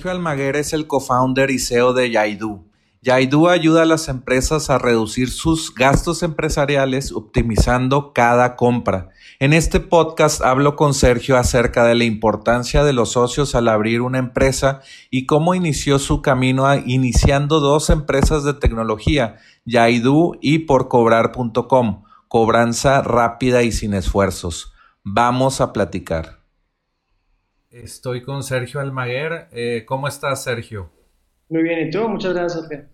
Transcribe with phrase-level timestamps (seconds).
[0.00, 2.64] Sergio Almaguer es el co-founder y CEO de Yaidu.
[3.02, 9.10] Yaidu ayuda a las empresas a reducir sus gastos empresariales optimizando cada compra.
[9.40, 14.00] En este podcast hablo con Sergio acerca de la importancia de los socios al abrir
[14.00, 22.04] una empresa y cómo inició su camino iniciando dos empresas de tecnología, Yaidu y porcobrar.com,
[22.26, 24.72] cobranza rápida y sin esfuerzos.
[25.04, 26.39] Vamos a platicar.
[27.70, 29.46] Estoy con Sergio Almaguer.
[29.52, 30.90] Eh, ¿Cómo estás, Sergio?
[31.48, 32.08] Muy bien, ¿y tú?
[32.08, 32.88] Muchas gracias, Sergio.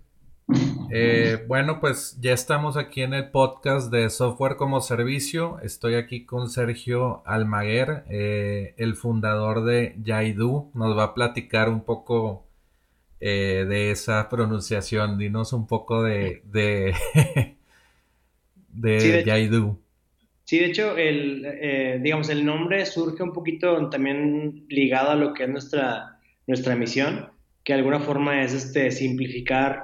[0.93, 5.59] Eh, bueno, pues ya estamos aquí en el podcast de Software como Servicio.
[5.63, 10.71] Estoy aquí con Sergio Almaguer, eh, el fundador de Yaidu.
[10.75, 12.45] Nos va a platicar un poco
[13.19, 15.17] de esa pronunciación.
[15.17, 16.95] Dinos un poco de, de,
[18.69, 19.79] de Yaidu.
[20.47, 25.35] Sí, de hecho, el, eh, digamos, el nombre surge un poquito también ligado a lo
[25.35, 27.31] que es nuestra, nuestra misión,
[27.65, 29.83] que de alguna forma es este, simplificar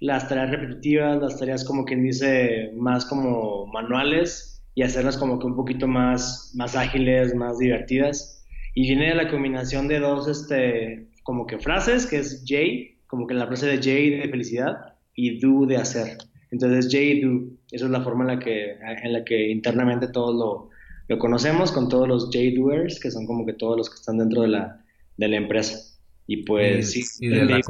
[0.00, 5.46] las tareas repetitivas, las tareas como quien dice más como manuales y hacerlas como que
[5.46, 8.44] un poquito más, más ágiles, más divertidas.
[8.74, 13.28] Y viene de la combinación de dos, este, como que frases, que es J, como
[13.28, 16.18] que la frase de J de felicidad y do de hacer.
[16.50, 20.70] Entonces, J-Do, esa es la forma en la que, en la que internamente todos lo,
[21.08, 24.42] lo conocemos, con todos los J-Doers, que son como que todos los que están dentro
[24.42, 24.84] de la,
[25.16, 25.78] de la empresa.
[26.26, 27.26] Y pues y, sí.
[27.26, 27.60] Y de, la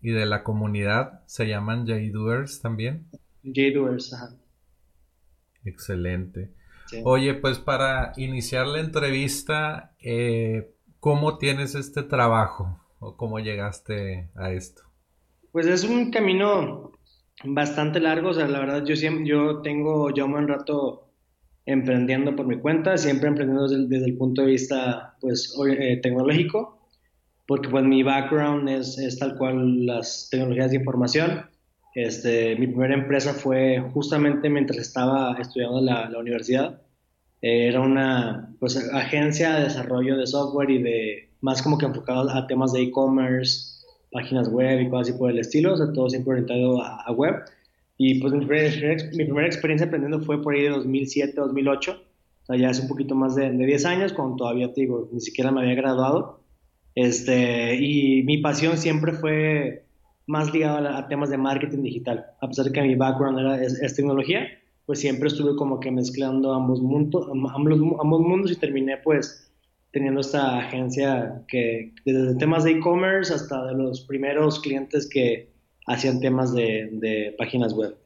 [0.00, 3.06] y de la comunidad se llaman J-Doers también.
[3.44, 4.36] J-Doers, ajá.
[5.64, 6.50] Excelente.
[7.04, 12.80] Oye, pues para iniciar la entrevista, eh, ¿cómo tienes este trabajo?
[12.98, 14.82] ¿O cómo llegaste a esto?
[15.52, 16.92] Pues es un camino
[17.44, 21.08] bastante largo, o sea, la verdad yo siempre, yo tengo ya un buen rato
[21.66, 26.88] emprendiendo por mi cuenta, siempre emprendiendo desde, el punto de vista, pues, eh, tecnológico,
[27.46, 31.46] porque pues mi background es, es, tal cual las tecnologías de información.
[31.94, 36.80] Este, mi primera empresa fue justamente mientras estaba estudiando la, la universidad.
[37.42, 42.28] Eh, era una pues, agencia de desarrollo de software y de más como que enfocado
[42.30, 43.67] a temas de e-commerce,
[44.10, 47.34] páginas web y cosas así por el estilo, o sea, todo siempre orientado a, web.
[47.96, 52.70] Y pues mi primera, experiencia aprendiendo fue por ahí de 2007, 2008, o sea, ya
[52.70, 55.60] hace un poquito más de, de 10 años, cuando todavía, te digo, ni siquiera me
[55.60, 56.40] había graduado.
[56.94, 59.84] Este, y mi pasión siempre fue
[60.26, 62.26] más ligada a, temas de marketing digital.
[62.40, 64.46] A pesar de que mi background era, es, tecnología,
[64.86, 69.47] pues siempre estuve como que mezclando ambos mundos, ambos, ambos mundos y terminé pues
[69.98, 75.48] teniendo esta agencia que desde temas de e-commerce hasta de los primeros clientes que
[75.88, 77.96] hacían temas de, de, páginas web.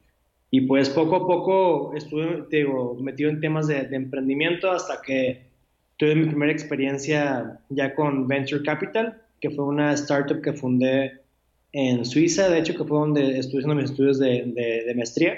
[0.49, 5.45] Y pues poco a poco estuve digo, metido en temas de, de, emprendimiento hasta que
[5.97, 11.21] tuve mi primera experiencia ya con Venture Capital, que fue una startup que fundé
[11.73, 15.37] en Suiza, de hecho que fue donde estuve haciendo mis estudios de, de maestría,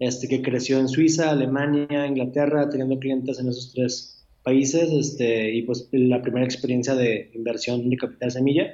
[0.00, 4.17] este, que creció en Suiza, Alemania, Inglaterra, teniendo clientes en esos tres
[4.48, 8.66] países este, y pues la primera experiencia de inversión de capital semilla.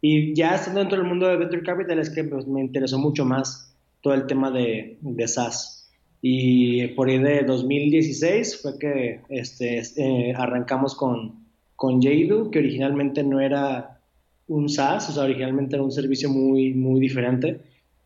[0.00, 3.24] Y ya estando dentro del mundo de Venture Capital es que pues, me interesó mucho
[3.24, 5.90] más todo el tema de, de SaaS.
[6.22, 11.44] Y por ahí de 2016 fue que este, eh, arrancamos con,
[11.74, 14.00] con que originalmente no era
[14.46, 17.58] un SaaS, o sea, originalmente era un servicio muy, muy diferente.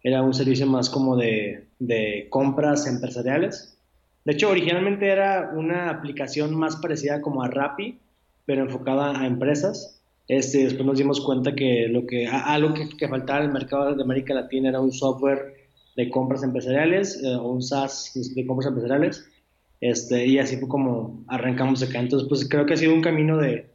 [0.02, 3.76] Era un servicio más como de, de compras empresariales
[4.24, 7.98] de hecho, originalmente era una aplicación más parecida como a Rappi,
[8.44, 10.02] pero enfocada a empresas.
[10.28, 13.94] Este, después nos dimos cuenta que, lo que algo que, que, faltaba en el mercado
[13.94, 15.60] de América Latina era un software
[15.96, 19.28] de compras empresariales eh, o un SaaS de compras empresariales.
[19.80, 21.98] Este, y así fue como arrancamos acá.
[21.98, 23.70] Entonces, pues creo que ha sido un camino de,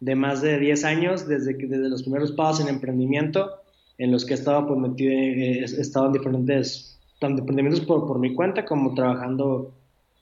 [0.00, 3.50] de más de 10 años, desde, desde los primeros pasos en emprendimiento,
[3.98, 8.34] en los que estaba pues, metido, eh, estado en diferentes, tanto emprendimientos por, por mi
[8.34, 9.72] cuenta como trabajando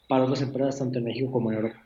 [0.08, 1.84] para otras empresas tanto en México como en Europa.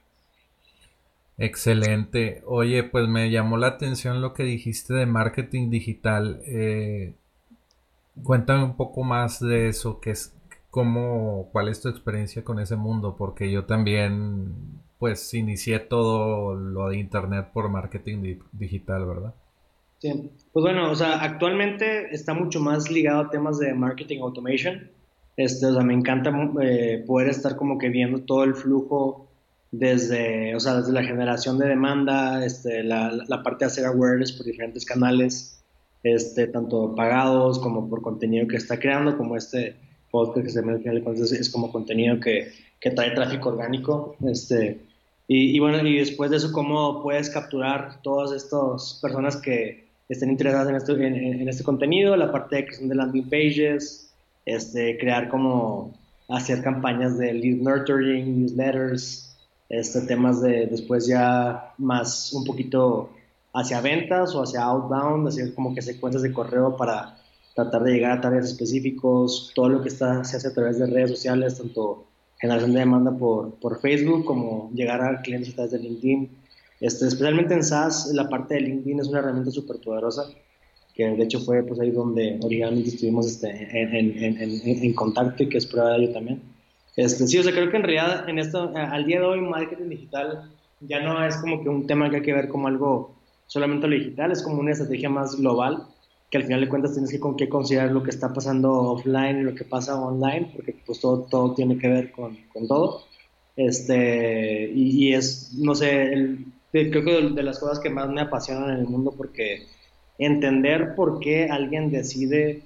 [1.38, 2.42] Excelente.
[2.46, 6.42] Oye, pues me llamó la atención lo que dijiste de marketing digital.
[6.46, 7.14] Eh,
[8.24, 10.34] cuéntame un poco más de eso, que es
[10.70, 14.52] cómo, cuál es tu experiencia con ese mundo, porque yo también,
[14.98, 19.34] pues, inicié todo lo de internet por marketing digital, ¿verdad?
[19.98, 24.90] Sí, pues bueno, o sea, actualmente está mucho más ligado a temas de marketing automation.
[25.38, 29.28] Este, o sea, me encanta eh, poder estar como que viendo todo el flujo
[29.70, 34.32] desde, o sea, desde la generación de demanda, este, la, la parte de hacer awareness
[34.32, 35.62] por diferentes canales,
[36.02, 39.76] este, tanto pagados como por contenido que está creando, como este
[40.10, 42.50] podcast que se me es, es como contenido que,
[42.80, 44.16] que, trae tráfico orgánico.
[44.26, 44.80] Este,
[45.28, 50.30] y, y, bueno, y después de eso, cómo puedes capturar todas estas personas que estén
[50.30, 54.07] interesadas en este, en, este contenido, la parte de creación de landing pages,
[54.48, 55.92] este, crear como
[56.28, 59.36] hacer campañas de lead nurturing, newsletters,
[59.68, 63.10] este, temas de después ya más un poquito
[63.52, 67.18] hacia ventas o hacia outbound, hacer como que secuencias de correo para
[67.54, 70.86] tratar de llegar a tareas específicos, todo lo que está, se hace a través de
[70.86, 72.06] redes sociales, tanto
[72.40, 76.30] generación de demanda por, por Facebook como llegar a clientes a través de LinkedIn.
[76.80, 80.24] Este, especialmente en SaaS, la parte de LinkedIn es una herramienta súper poderosa,
[80.98, 85.44] que de hecho fue pues ahí donde originalmente estuvimos este, en, en, en, en, contacto
[85.44, 86.42] y que es prueba de ello también.
[86.96, 89.90] Este, sí, o sea, creo que en realidad en esto, al día de hoy, marketing
[89.90, 90.50] digital
[90.80, 93.14] ya no es como que un tema que hay que ver como algo
[93.46, 95.86] solamente lo digital, es como una estrategia más global,
[96.30, 99.38] que al final de cuentas tienes que con qué considerar lo que está pasando offline
[99.38, 103.04] y lo que pasa online, porque pues todo, todo tiene que ver con, con todo.
[103.54, 108.70] Este, y, es, no sé, el, creo que de, las cosas que más me apasionan
[108.70, 109.66] en el mundo porque
[110.18, 112.62] entender por qué alguien decide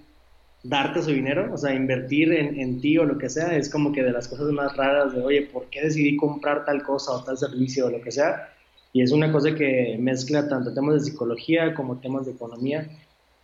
[0.63, 3.93] darte su dinero, o sea, invertir en, en, ti o lo que sea, es como
[3.93, 7.25] que de las cosas más raras de, oye, ¿por qué decidí comprar tal cosa o
[7.25, 8.49] tal servicio o lo que sea?
[8.93, 12.89] Y es una cosa que mezcla tanto temas de psicología como temas de economía,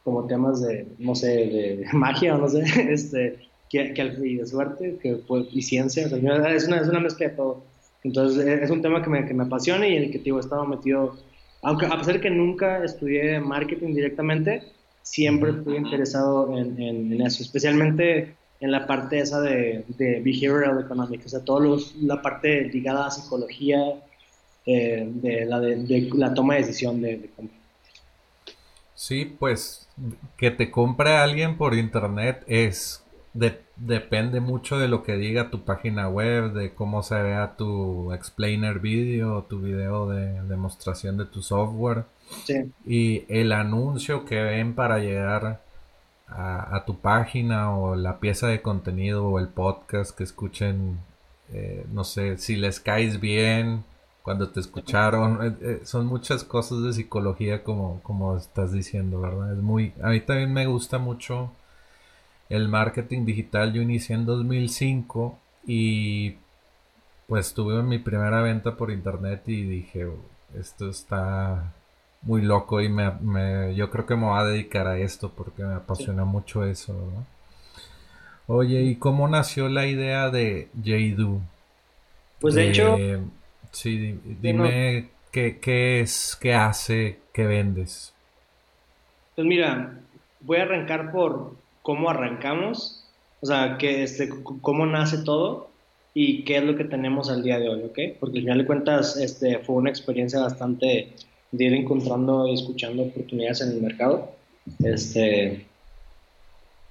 [0.05, 3.39] como temas de, no sé, de magia o no sé, este,
[3.69, 7.35] que, que y de suerte que, pues, y ciencia, es, una, es una mezcla de
[7.35, 7.63] todo.
[8.05, 10.39] Entonces e, es un tema que me, que me apasiona y en el que digo,
[10.39, 11.17] he estado metido,
[11.63, 14.63] aunque a pesar de que nunca estudié marketing directamente,
[15.03, 21.29] siempre estuve interesado en, eso, especialmente en la parte esa de, de behavioral economics, o
[21.29, 23.79] sea, toda la parte ligada a psicología,
[24.71, 27.57] eh, de, la, de, la toma de decisión de, de compra.
[28.95, 29.89] Sí, pues
[30.37, 33.03] que te compre alguien por internet es
[33.77, 38.81] depende mucho de lo que diga tu página web, de cómo se vea tu explainer
[38.81, 42.05] video, tu video de demostración de tu software.
[42.87, 45.63] Y el anuncio que ven para llegar
[46.27, 50.99] a, tu página o la pieza de contenido o el podcast que escuchen,
[51.53, 53.85] eh, no sé, si les caes bien
[54.23, 55.39] cuando te escucharon.
[55.43, 59.53] Eh, eh, son muchas cosas de psicología como, como estás diciendo, ¿verdad?
[59.55, 61.51] Es muy, a mí también me gusta mucho
[62.49, 63.73] el marketing digital.
[63.73, 66.37] Yo inicié en 2005 y
[67.27, 70.09] pues tuve mi primera venta por internet y dije,
[70.59, 71.73] esto está
[72.23, 75.75] muy loco y me, yo creo que me voy a dedicar a esto porque me
[75.75, 76.97] apasiona mucho eso.
[78.47, 81.41] Oye, ¿y cómo nació la idea de JDU?
[82.41, 82.97] Pues de hecho...
[83.71, 88.15] Sí, dime qué, qué es, qué hace, qué vendes.
[89.35, 90.01] Pues mira,
[90.41, 93.05] voy a arrancar por cómo arrancamos,
[93.41, 94.29] o sea, que este,
[94.61, 95.69] cómo nace todo
[96.15, 98.19] y qué es lo que tenemos al día de hoy, ¿ok?
[98.19, 101.13] Porque al final de cuentas este, fue una experiencia bastante
[101.53, 104.33] de ir encontrando y escuchando oportunidades en el mercado.
[104.83, 105.67] Este,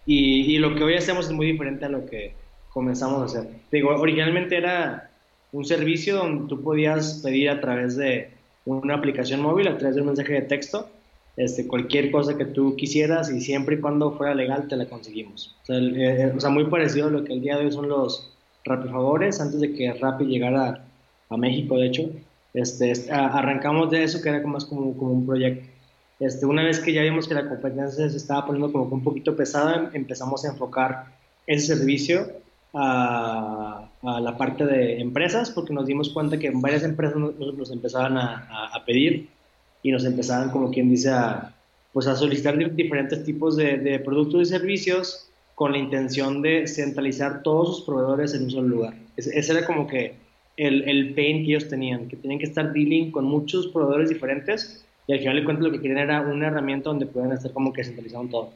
[0.06, 2.34] y, y, lo que hoy hacemos es muy diferente a lo que
[2.70, 3.52] comenzamos a hacer.
[3.72, 5.12] Digo, originalmente era
[5.52, 8.32] un servicio donde tú podías pedir a través de
[8.66, 10.90] una aplicación móvil, a través de un mensaje de texto,
[11.38, 15.56] este, cualquier cosa que tú quisieras y siempre y cuando fuera legal te la conseguimos.
[15.62, 18.34] O sea, eh, eh, muy parecido a lo que el día de hoy son los
[18.66, 20.84] Rappi Favores, antes de que Rappi llegara
[21.30, 22.10] a México, de hecho.
[22.56, 25.70] Este, arrancamos de eso que era más como, un proyecto.
[26.20, 29.36] Este, una vez que ya vimos que la competencia se estaba poniendo como un poquito
[29.36, 31.06] pesada, empezamos a enfocar
[31.46, 32.32] ese servicio
[32.74, 38.84] a, la parte de empresas, porque nos dimos cuenta que varias empresas nos, empezaban a
[38.88, 39.30] pedir
[39.88, 41.56] y nos empezaban, como quien dice, a,
[41.94, 47.42] pues a solicitar diferentes tipos de, de, productos y servicios con la intención de centralizar
[47.42, 48.96] todos sus proveedores en un solo lugar.
[49.16, 50.16] Ese, era como que
[50.58, 54.86] el, el, pain que ellos tenían, que tenían que estar dealing con muchos proveedores diferentes
[55.08, 57.72] y al final de cuentas lo que querían era una herramienta donde pudieran estar como
[57.72, 58.50] que centralizaron todo.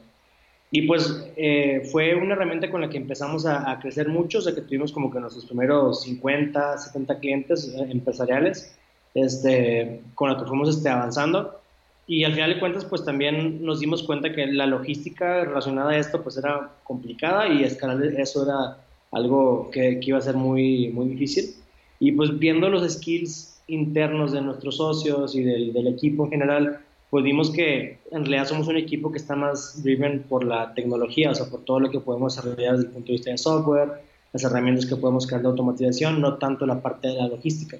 [0.70, 4.42] Y pues eh, fue una herramienta con la que empezamos a, a, crecer mucho, o
[4.42, 8.76] sea que tuvimos como que nuestros primeros 50, 70 clientes eh, empresariales
[9.14, 11.58] este, con la que fuimos este, avanzando.
[12.06, 15.98] Y al final de cuentas, pues también nos dimos cuenta que la logística relacionada a
[15.98, 18.78] esto pues era complicada y escalar eso era
[19.12, 21.54] algo que, que iba a ser muy, muy difícil.
[22.00, 26.80] Y pues viendo los skills internos de nuestros socios y del, del equipo en general,
[27.10, 31.30] pues vimos que en realidad somos un equipo que está más driven por la tecnología,
[31.30, 34.00] o sea, por todo lo que podemos desarrollar desde el punto de vista de software,
[34.32, 37.76] las herramientas que podemos crear de automatización, no tanto la parte de la logística.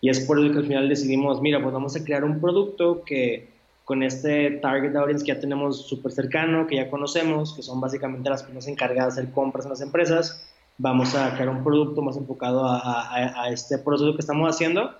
[0.00, 3.02] Y es por eso que al final decidimos, mira, pues vamos a crear un producto
[3.04, 3.48] que
[3.84, 8.30] con este target audience que ya tenemos súper cercano, que ya conocemos, que son básicamente
[8.30, 10.46] las personas encargadas de hacer compras en las empresas,
[10.78, 14.92] vamos a crear un producto más enfocado a, a, a este proceso que estamos haciendo,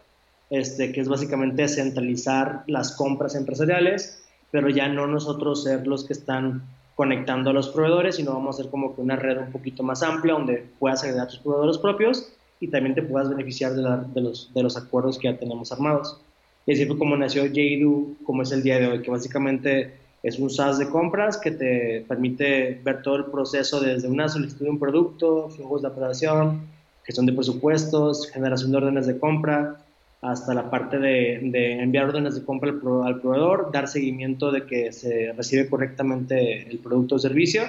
[0.51, 6.13] este, que es básicamente centralizar las compras empresariales, pero ya no nosotros ser los que
[6.13, 6.63] están
[6.97, 10.03] conectando a los proveedores, sino vamos a hacer como que una red un poquito más
[10.03, 13.83] amplia donde puedas agregar tus proveedores propios y también te puedas beneficiar de,
[14.15, 16.21] de, los, de los acuerdos que ya tenemos armados.
[16.67, 20.39] Y así fue como nació Jadu, como es el día de hoy, que básicamente es
[20.39, 24.71] un SaaS de compras que te permite ver todo el proceso desde una solicitud de
[24.71, 26.61] un producto, flujos de operación,
[27.05, 29.79] gestión de presupuestos, generación de órdenes de compra,
[30.21, 34.67] hasta la parte de, de enviar órdenes de compra al, al, proveedor, dar seguimiento de
[34.67, 37.63] que se recibe correctamente el producto o servicio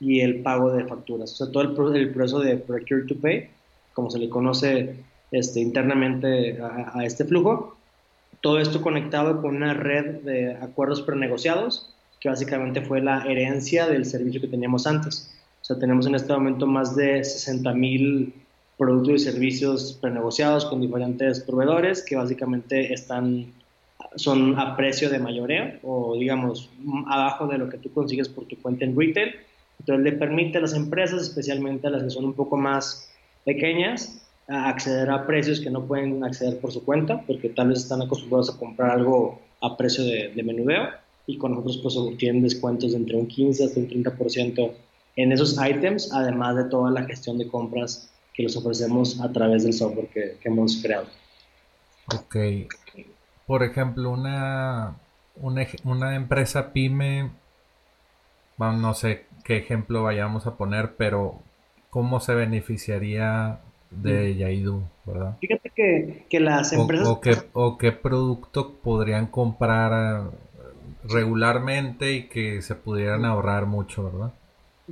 [0.00, 1.32] y el pago de facturas.
[1.32, 3.50] O sea, todo el, el proceso de procure to pay,
[3.94, 4.96] como se le conoce
[5.30, 7.76] este, internamente a, a, este flujo.
[8.40, 14.04] Todo esto conectado con una red de acuerdos prenegociados, que básicamente fue la herencia del
[14.04, 15.30] servicio que teníamos antes.
[15.62, 18.34] O sea, tenemos en este momento más de 60 mil
[18.80, 23.52] productos y servicios prenegociados con diferentes proveedores que básicamente están
[24.16, 26.70] son a precio de mayoreo o digamos
[27.06, 29.34] abajo de lo que tú consigues por tu cuenta en retail.
[29.80, 33.09] Entonces le permite a las empresas, especialmente a las que son un poco más
[33.44, 37.78] pequeñas, a acceder a precios que no pueden acceder por su cuenta porque tal vez
[37.78, 40.88] están acostumbrados a comprar algo a precio de, de menudeo
[41.26, 44.72] y con nosotros pues obtienen descuentos de entre un 15 hasta un 30%
[45.16, 49.64] en esos items, además de toda la gestión de compras que los ofrecemos a través
[49.64, 51.06] del software que, que hemos creado.
[52.14, 52.36] Ok.
[53.46, 54.96] Por ejemplo, una,
[55.36, 57.30] una, una empresa pyme,
[58.56, 61.42] bueno, no sé qué ejemplo vayamos a poner, pero
[61.90, 65.36] ¿cómo se beneficiaría de Yaidu, verdad?
[65.40, 67.06] Fíjate que, que las empresas...
[67.06, 70.30] O, o, qué, o, qué, producto podrían comprar eh,
[71.04, 74.32] regularmente y que se pudieran ahorrar mucho, ¿verdad?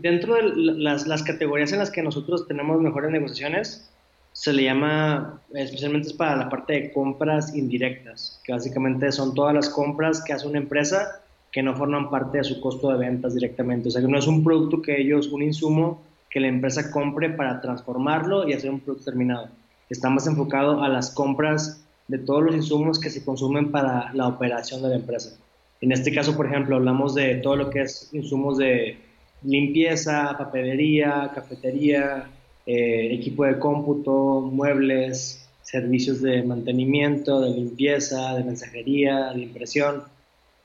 [0.01, 3.91] dentro de las, las, categorías en las que nosotros tenemos mejores negociaciones,
[4.33, 9.55] se le llama, especialmente es para la parte de compras indirectas, que básicamente son todas
[9.55, 13.35] las compras que hace una empresa que no forman parte de su costo de ventas
[13.35, 13.89] directamente.
[13.89, 17.31] O sea, que no es un producto que ellos, un insumo que la empresa compre
[17.31, 19.49] para transformarlo y hacer un producto terminado.
[19.89, 24.29] Está más enfocado a las compras de todos los insumos que se consumen para la
[24.29, 25.37] operación de la empresa.
[25.81, 28.99] En este caso, por ejemplo, hablamos de todo lo que es insumos de
[29.43, 32.29] limpieza, papelería, cafetería,
[32.67, 40.03] eh, equipo de cómputo, muebles, servicios de mantenimiento, de limpieza, de mensajería, de impresión.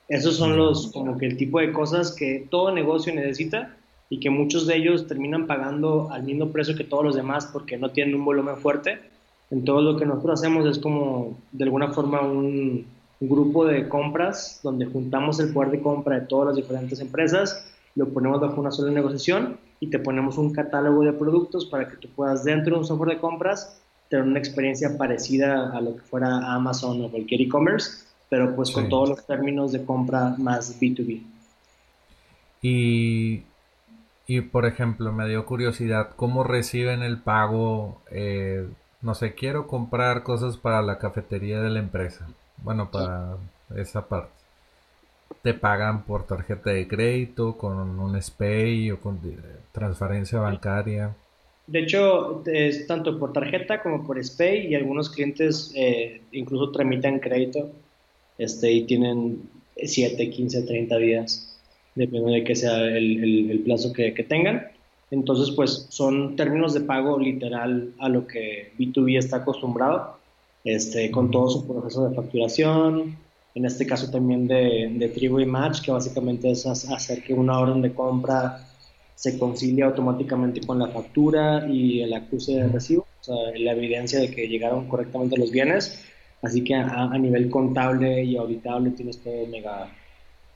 [0.08, 3.76] Esos son los, como que el tipo de cosas que todo negocio necesita
[4.08, 7.76] y que muchos de ellos terminan pagando al mismo precio que todos los demás porque
[7.76, 8.98] no tienen un volumen fuerte.
[9.50, 12.86] En todo lo que nosotros hacemos es como de alguna forma un,
[13.20, 18.08] grupo de compras donde juntamos el poder de compra de todas las diferentes empresas lo
[18.08, 22.08] ponemos bajo una sola negociación y te ponemos un catálogo de productos para que tú
[22.08, 26.52] puedas dentro de un software de compras tener una experiencia parecida a lo que fuera
[26.52, 31.22] Amazon o cualquier e-commerce, pero pues con todos los términos de compra más B2B.
[32.62, 33.42] Y,
[34.26, 38.00] y por ejemplo, me dio curiosidad, ¿cómo reciben el pago?
[38.10, 38.66] Eh,
[39.02, 42.26] no sé, quiero comprar cosas para la cafetería de la empresa.
[42.62, 43.36] Bueno, para
[43.76, 44.44] esa parte
[45.42, 49.20] te pagan por tarjeta de crédito, con un SPAY o con
[49.72, 51.14] transferencia bancaria.
[51.66, 57.20] De hecho, es tanto por tarjeta como por SPAY y algunos clientes eh, incluso tramitan
[57.20, 57.70] crédito
[58.38, 59.42] este, y tienen
[59.76, 61.53] 7, 15, 30 días,
[61.94, 64.68] dependiendo de que sea el, el, plazo que, que, tengan.
[65.10, 70.18] Entonces, pues son términos de pago literal a lo que B2B está acostumbrado,
[70.64, 73.16] este, con todo su proceso de facturación,
[73.54, 77.58] en este caso también de, de Trigo y Match, que básicamente es hacer que una
[77.58, 78.66] orden de compra
[79.14, 84.18] se concilie automáticamente con la factura y el acuse de recibo, o sea, la evidencia
[84.18, 86.04] de que llegaron correctamente los bienes.
[86.42, 89.88] Así que a, a nivel contable y auditable tienes todo mega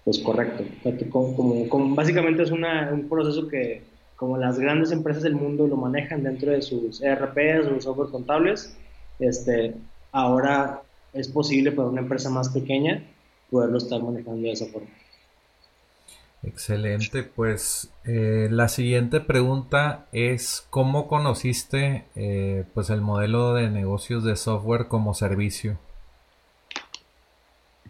[0.08, 0.64] pues correcto.
[1.10, 3.82] como, como, básicamente es una, un proceso que
[4.16, 8.74] como las grandes empresas del mundo lo manejan dentro de sus ERPs o software contables,
[9.18, 9.74] este,
[10.10, 10.80] ahora
[11.12, 13.04] es posible para una empresa más pequeña
[13.50, 14.88] poderlo estar manejando de esa forma.
[16.42, 24.24] Excelente, pues eh, la siguiente pregunta es ¿cómo conociste eh, pues el modelo de negocios
[24.24, 25.78] de software como servicio?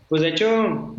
[0.09, 0.97] Pues de hecho,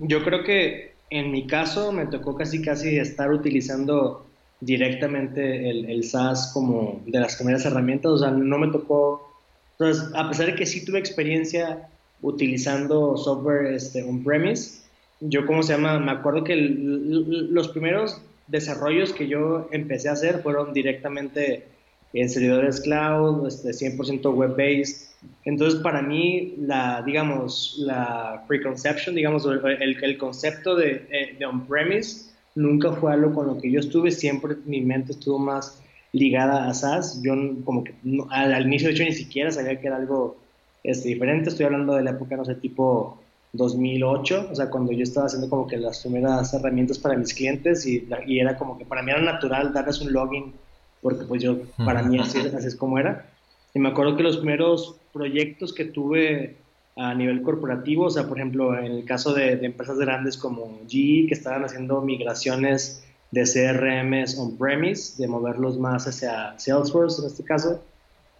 [0.00, 4.26] yo creo que en mi caso me tocó casi casi estar utilizando
[4.60, 9.30] directamente el, el SaaS como de las primeras herramientas, o sea, no me tocó,
[9.72, 11.88] entonces, a pesar de que sí tuve experiencia
[12.22, 14.82] utilizando software este, on-premise,
[15.20, 15.98] yo, ¿cómo se llama?
[15.98, 21.64] Me acuerdo que los primeros desarrollos que yo empecé a hacer fueron directamente
[22.12, 25.10] en servidores cloud, este, 100% web-based.
[25.44, 32.30] Entonces, para mí, la, digamos, la preconception, digamos, el, el concepto de, eh, de on-premise
[32.54, 36.74] nunca fue algo con lo que yo estuve, siempre mi mente estuvo más ligada a
[36.74, 37.20] SaaS.
[37.22, 37.94] Yo como que
[38.30, 40.36] al, inicio, de hecho, ni siquiera sabía que era algo
[40.82, 41.50] este, diferente.
[41.50, 43.18] Estoy hablando de la época, no sé, tipo
[43.52, 47.84] 2008, o sea, cuando yo estaba haciendo como que las primeras herramientas para mis clientes
[47.84, 50.52] y, y era como que para mí era natural darles un login
[51.02, 53.26] porque pues yo, para mí así, es como era.
[53.74, 56.56] Y me acuerdo que los primeros proyectos que tuve
[56.96, 61.26] a nivel corporativo, o sea, por ejemplo, en el caso de, empresas grandes como GE,
[61.28, 67.82] que estaban haciendo migraciones de CRMs on-premise, de moverlos más hacia Salesforce en este caso,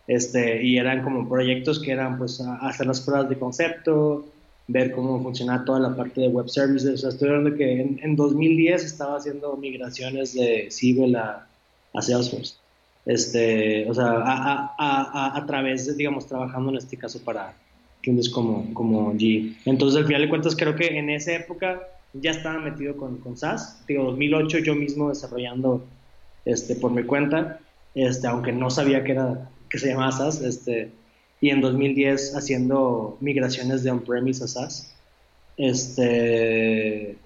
[0.09, 4.27] este, y eran como proyectos que eran pues hacer las pruebas de concepto,
[4.67, 6.95] ver cómo funcionaba toda la parte de web services.
[6.95, 11.50] O sea, estoy hablando que en, en 2010 estaba haciendo migraciones de Cibel a,
[11.95, 12.55] a Salesforce.
[13.07, 17.55] Este, o sea, a, a, a, través de, digamos, trabajando en este caso para
[18.03, 19.57] clientes como, como G.
[19.65, 21.83] Entonces, al final de cuentas, creo que en esa época
[22.13, 23.83] ya estaba metido con, con SaaS.
[23.87, 25.85] Digo, 2008 yo mismo desarrollando
[26.45, 27.61] este, por mi cuenta,
[27.95, 30.43] este, aunque no sabía que, era, que se llamaba SaaS.
[30.43, 30.91] Este,
[31.41, 34.95] y en 2010 haciendo migraciones de on-premise a SaaS.
[35.57, 37.17] Este,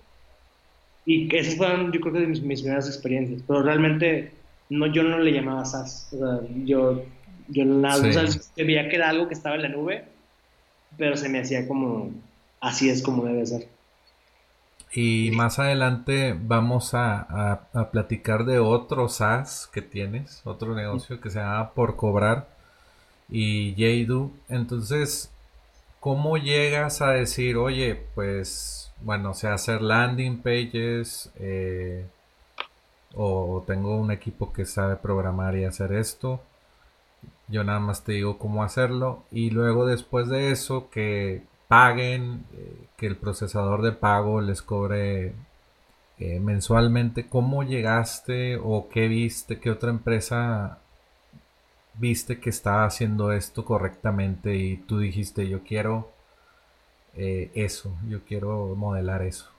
[1.07, 3.43] y esas fueron, yo creo que mis, mis primeras experiencias.
[3.47, 4.33] Pero realmente
[4.69, 6.09] no, yo no le llamaba SaaS.
[6.13, 7.05] O sea, yo,
[7.49, 8.03] yo nada,
[8.57, 10.05] veía que era algo que estaba en la nube,
[10.97, 12.13] pero se me hacía como,
[12.61, 13.69] así es como debe ser.
[14.93, 21.31] Y más adelante vamos a, a, platicar de otro SaaS que tienes, otro negocio que
[21.31, 22.47] se llama Por Cobrar
[23.29, 24.33] y Jadu.
[24.49, 25.33] Entonces,
[25.99, 32.07] ¿cómo llegas a decir, oye, pues, bueno, o sea, hacer landing pages, eh,
[33.17, 36.41] o tengo un equipo que sabe programar y hacer esto.
[37.49, 42.87] Yo nada más te digo cómo hacerlo y luego después de eso que paguen, eh,
[42.97, 45.33] que el procesador de pago les cobre
[46.19, 47.29] eh, mensualmente.
[47.29, 50.79] ¿Cómo llegaste o qué viste, qué otra empresa
[51.95, 56.11] viste que estaba haciendo esto correctamente y tú dijiste yo quiero
[57.17, 59.51] eh, eso, yo quiero modelar eso?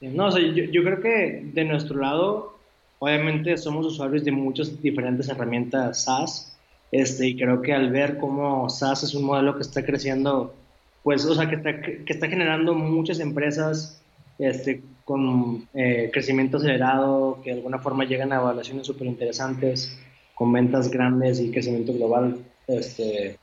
[0.00, 2.59] No, o sea, yo, yo creo que de nuestro lado
[3.00, 6.56] Obviamente somos usuarios de muchas diferentes herramientas SaaS
[6.92, 10.54] este, y creo que al ver cómo SaaS es un modelo que está creciendo,
[11.02, 14.02] pues, o sea, que está, que está generando muchas empresas
[14.38, 19.98] este, con eh, crecimiento acelerado, que de alguna forma llegan a evaluaciones súper interesantes,
[20.34, 23.38] con ventas grandes y crecimiento global este,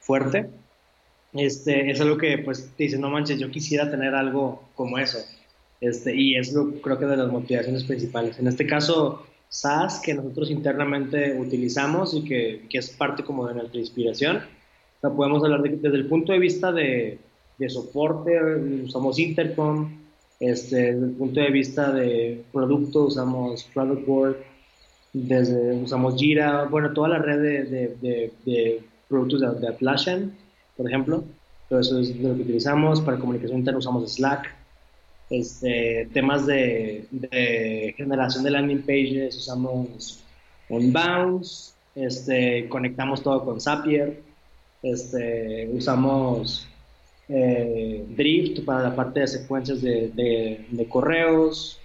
[0.00, 0.48] fuerte.
[1.34, 5.18] Este, es algo que pues te dice, no manches, yo quisiera tener algo como eso.
[5.84, 8.38] Este, y es lo, creo que de las motivaciones principales.
[8.38, 13.54] En este caso, SaaS, que nosotros internamente utilizamos y que, que es parte como de
[13.54, 14.38] nuestra inspiración.
[14.38, 17.18] O sea, podemos hablar de, desde el punto de vista de,
[17.58, 18.32] de soporte,
[18.82, 19.90] usamos Intercom,
[20.40, 24.38] este, desde el punto de vista de producto, usamos Product
[25.12, 27.64] desde, usamos Jira, bueno, toda la red de,
[28.00, 30.32] de, de productos de, de Atlassian,
[30.78, 31.24] por ejemplo.
[31.68, 33.02] Todo eso es lo que utilizamos.
[33.02, 34.63] Para comunicación interna usamos Slack
[35.30, 37.06] este, temas de,
[37.96, 40.20] generación de landing pages, usamos
[40.68, 44.20] Unbounce, este, conectamos todo con Zapier,
[44.82, 46.68] este, usamos
[47.28, 51.78] eh, Drift para la parte de secuencias de, correos,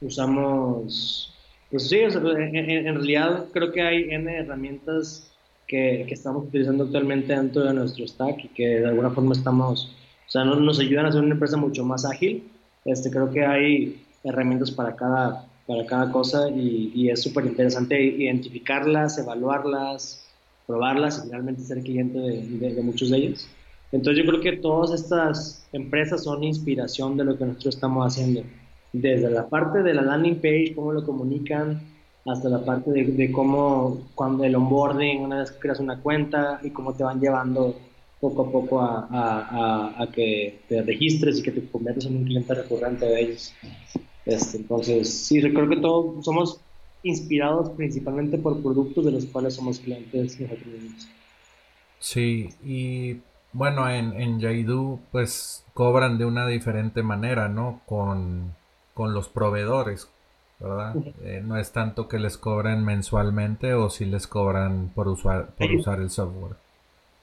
[0.00, 1.34] usamos,
[1.70, 5.30] pues sí, en, realidad creo que hay N herramientas
[5.66, 9.94] que, estamos utilizando actualmente dentro de nuestro stack y que de alguna forma estamos
[10.30, 12.48] o sea, nos, ayudan a ser una empresa mucho más ágil.
[12.84, 18.00] Este, creo que hay herramientas para cada, para cada cosa y, y es súper interesante
[18.00, 20.24] identificarlas, evaluarlas,
[20.68, 23.48] probarlas y finalmente ser cliente de, de, muchos de ellos.
[23.90, 28.44] Entonces yo creo que todas estas empresas son inspiración de lo que nosotros estamos haciendo.
[28.92, 31.82] Desde la parte de la landing page, cómo lo comunican,
[32.24, 36.60] hasta la parte de, de, cómo, cuando el onboarding, una vez que creas una cuenta
[36.62, 37.74] y cómo te van llevando
[38.20, 43.06] poco a poco a, que te registres y que te conviertas en un cliente recurrente
[43.06, 43.52] de ellos.
[44.26, 46.60] Este, entonces, sí, creo que todos somos
[47.02, 51.08] inspirados principalmente por productos de los cuales somos clientes nosotros
[51.98, 53.20] Sí, y
[53.52, 57.80] bueno, en, en Yaidu pues cobran de una diferente manera, ¿no?
[57.86, 58.58] Con,
[58.96, 60.10] los proveedores,
[60.58, 60.94] ¿verdad?
[61.22, 65.72] Eh, no es tanto que les cobren mensualmente o si les cobran por, usar, por
[65.72, 66.56] usar el software.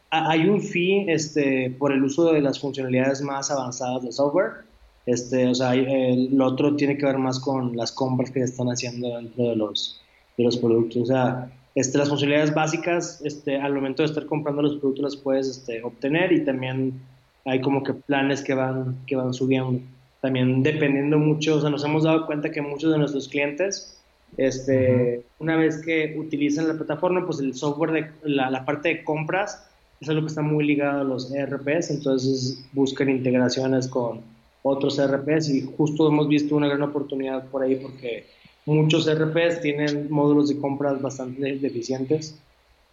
[0.09, 4.67] Hay un fee este, por el uso de las funcionalidades más avanzadas del software.
[5.05, 9.15] Este, o sea, el, otro tiene que ver más con las compras que están haciendo
[9.17, 10.01] dentro de los,
[10.37, 11.03] de los productos.
[11.03, 15.15] O sea, este, las funcionalidades básicas, este, al momento de estar comprando los productos las
[15.15, 16.99] puedes este, obtener y también
[17.45, 19.79] hay como que planes que van, que van subiendo.
[20.21, 24.01] También dependiendo mucho, o sea, nos hemos dado cuenta que muchos de nuestros clientes,
[24.35, 29.03] este, una vez que utilizan la plataforma, pues el software, de, la, la parte de
[29.03, 29.66] compras,
[29.99, 34.21] es algo que está muy ligado a los ERPs, entonces buscan integraciones con
[34.61, 38.25] otros ERPs y justo hemos visto una gran oportunidad por ahí porque
[38.65, 42.37] muchos ERPs tienen módulos de compras bastante deficientes,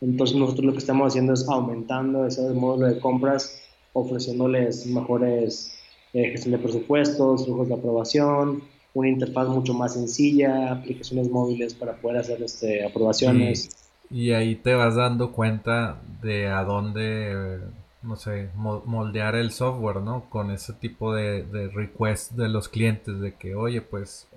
[0.00, 3.60] entonces nosotros lo que estamos haciendo es aumentando ese módulo de compras,
[3.92, 5.74] ofreciéndoles mejores
[6.12, 8.62] eh, gestión de presupuestos, flujos de aprobación,
[8.94, 13.83] una interfaz mucho más sencilla, aplicaciones móviles para poder hacer este, aprobaciones.
[14.10, 17.60] Y ahí te vas dando cuenta de a dónde,
[18.02, 20.28] no sé, moldear el software, ¿no?
[20.30, 24.28] Con ese tipo de, de request de los clientes, de que, oye, pues,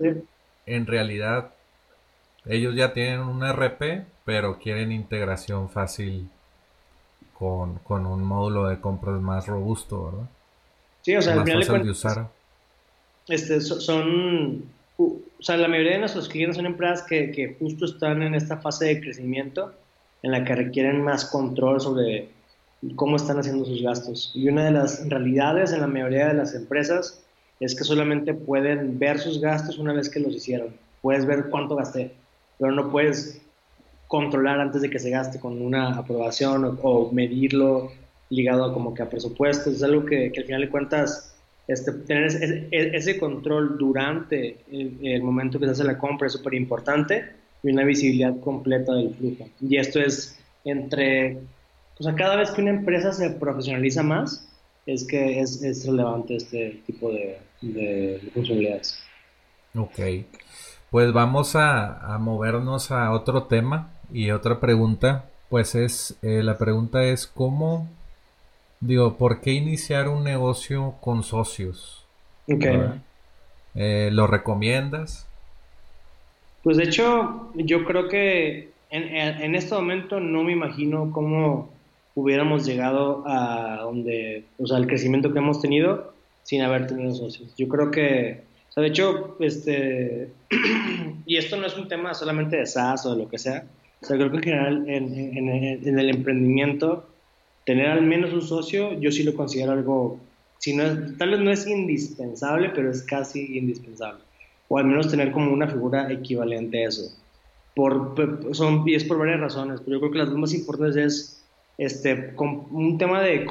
[0.66, 1.54] en realidad,
[2.46, 6.30] ellos ya tienen un RP, pero quieren integración fácil
[7.38, 10.30] con, un módulo de compras más robusto, ¿verdad?
[11.02, 12.30] Sí, o sea, más fácil de usar.
[13.28, 14.64] Este, son
[14.98, 18.58] o sea, la mayoría de nuestros clientes son empresas que, que, justo están en esta
[18.58, 19.74] fase de crecimiento
[20.24, 22.30] en la que requieren más control sobre
[22.96, 24.32] cómo están haciendo sus gastos.
[24.34, 27.24] Y una de las realidades en la mayoría de las empresas
[27.60, 30.76] es que solamente pueden ver sus gastos una vez que los hicieron.
[31.02, 32.12] Puedes ver cuánto gasté,
[32.58, 33.42] pero no puedes
[34.08, 37.92] controlar antes de que se gaste con una aprobación o, medirlo
[38.30, 39.76] ligado a como que a presupuestos.
[39.76, 41.37] Es algo que, que al final de cuentas
[41.68, 42.28] este, tener
[42.72, 47.84] ese, control durante el, momento que se hace la compra es súper importante y una
[47.84, 49.50] visibilidad completa del flujo.
[49.60, 51.40] Y esto es entre,
[52.00, 54.48] o sea, cada vez que una empresa se profesionaliza más,
[54.86, 59.00] es que es, relevante este tipo de, de, funcionalidades.
[59.76, 60.00] Ok,
[60.90, 66.58] pues vamos a, a, movernos a otro tema y otra pregunta, pues es, eh, la
[66.58, 67.90] pregunta es cómo
[68.80, 72.06] Digo, ¿por qué iniciar un negocio con socios?
[72.48, 75.28] Eh, ¿Lo recomiendas?
[76.64, 81.70] Pues de hecho, yo creo que en, este momento no me imagino cómo
[82.14, 86.14] hubiéramos llegado a donde, o sea, el crecimiento que hemos tenido
[86.44, 87.54] sin haber tenido socios.
[87.58, 90.30] Yo creo que, o sea, de hecho, este,
[91.26, 93.66] y esto no es un tema solamente de SaaS o de lo que sea,
[94.02, 95.38] o sea, creo que en general en,
[95.88, 97.08] en el emprendimiento
[97.68, 100.22] tener al menos un socio, yo sí lo considero algo,
[100.58, 100.84] si no
[101.18, 104.24] tal vez no es indispensable, pero es casi indispensable.
[104.70, 107.12] O al menos tener como una figura equivalente a eso.
[107.76, 108.16] Por,
[108.56, 111.44] son, y es por varias razones, pero yo creo que las más importantes es
[111.78, 113.46] este, un tema de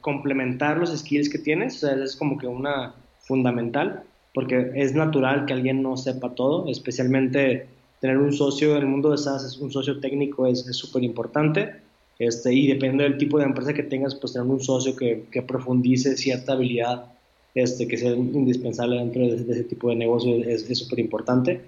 [0.00, 5.44] complementar los skills que tienes, o sea, es como que una fundamental, porque es natural
[5.44, 7.66] que alguien no sepa todo, especialmente
[8.00, 11.87] tener un socio en el mundo de SaaS, un socio técnico es súper importante
[12.18, 15.42] este, y depende del tipo de empresa que tengas, pues tener un socio que, que
[15.42, 17.06] profundice cierta habilidad
[17.54, 21.60] este, que sea indispensable dentro de, ese tipo de negocio es súper importante.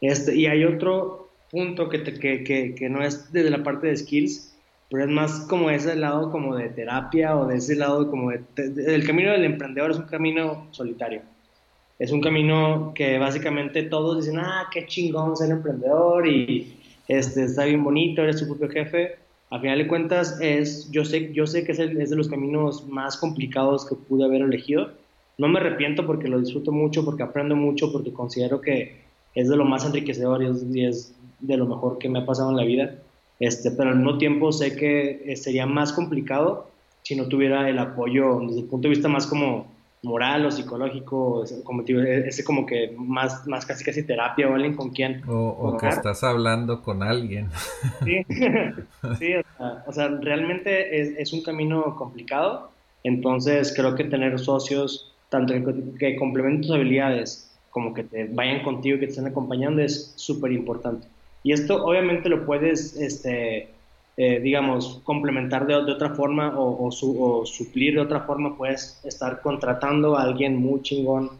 [0.00, 3.96] Este, y hay otro punto que, que, que, que, no es desde la parte de
[3.96, 4.54] skills,
[4.90, 8.42] pero es más como ese lado como de terapia o de ese lado como de,
[8.56, 11.22] el camino del emprendedor es un camino solitario.
[11.98, 16.76] Es un camino que básicamente todos dicen, ah, qué chingón ser emprendedor y
[17.08, 19.16] este, está bien bonito, eres tu propio jefe,
[19.50, 22.86] a final de cuentas es, yo sé, yo sé que es, es, de los caminos
[22.88, 24.90] más complicados que pude haber elegido.
[25.38, 29.02] No me arrepiento porque lo disfruto mucho, porque aprendo mucho, porque considero que
[29.34, 32.56] es de lo más enriquecedor y es, de lo mejor que me ha pasado en
[32.56, 32.94] la vida.
[33.38, 36.68] Este, pero al mismo tiempo sé que eh, sería más complicado
[37.02, 39.66] si no tuviera el apoyo desde el punto de vista más como
[40.02, 44.90] moral o psicológico, como ese como que más, más casi casi terapia o alguien con
[44.90, 45.22] quien.
[45.28, 47.48] O, que estás hablando con alguien.
[48.04, 48.24] Sí,
[49.18, 49.34] sí
[49.86, 52.70] o, sea, realmente es, es, un camino complicado,
[53.04, 55.54] entonces creo que tener socios, tanto
[55.98, 60.12] que, complementen tus habilidades, como que te vayan contigo y que te estén acompañando es
[60.16, 61.06] súper importante.
[61.42, 63.70] Y esto obviamente lo puedes este,
[64.18, 70.22] eh, digamos, complementar de, otra forma o, suplir de otra forma, puedes estar contratando a
[70.22, 71.30] alguien muy chingón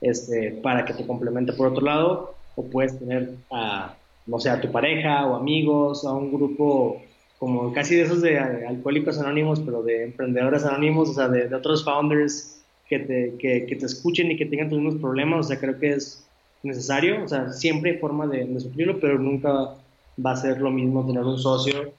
[0.00, 3.94] este, para que te complemente por otro lado, o puedes tener a,
[4.26, 7.00] no sé, a tu pareja o amigos, a un grupo
[7.38, 11.84] como casi de esos de alcohólicos anónimos, pero de emprendedores anónimos, o sea, de, otros
[11.84, 15.78] founders que te, que, te escuchen y que tengan tus mismos problemas, o sea, creo
[15.78, 16.26] que es
[16.64, 19.76] necesario, o sea, siempre hay forma de suplirlo, pero nunca
[20.24, 21.92] va a ser lo mismo tener un socio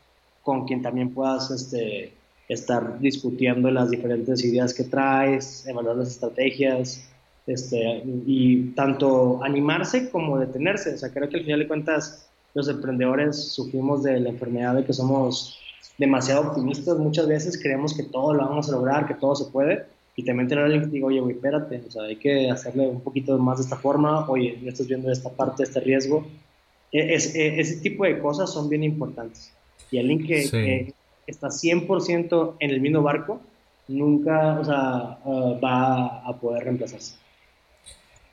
[0.46, 2.14] con quien también puedas este,
[2.48, 7.10] estar discutiendo las diferentes ideas que traes, evaluar las estrategias,
[7.48, 10.94] este, y tanto animarse como detenerse.
[10.94, 14.86] O sea, creo que al final de cuentas los emprendedores sufrimos de la enfermedad de
[14.86, 15.60] que somos
[15.98, 17.00] demasiado optimistas.
[17.00, 19.88] Muchas veces creemos que todo lo vamos a lograr, que todo se puede.
[20.16, 23.02] Y también tener alguien que diga, oye, güey, espérate, o sea, hay que hacerle un
[23.02, 26.24] poquito más de esta forma, oye, no estás viendo esta parte, este riesgo.
[26.92, 29.52] E, es, e, ese tipo de cosas son bien importantes.
[29.96, 30.94] Y alguien que,
[31.26, 33.40] está 100% en el mismo barco,
[33.88, 37.16] nunca o sea, uh, va a poder reemplazarse.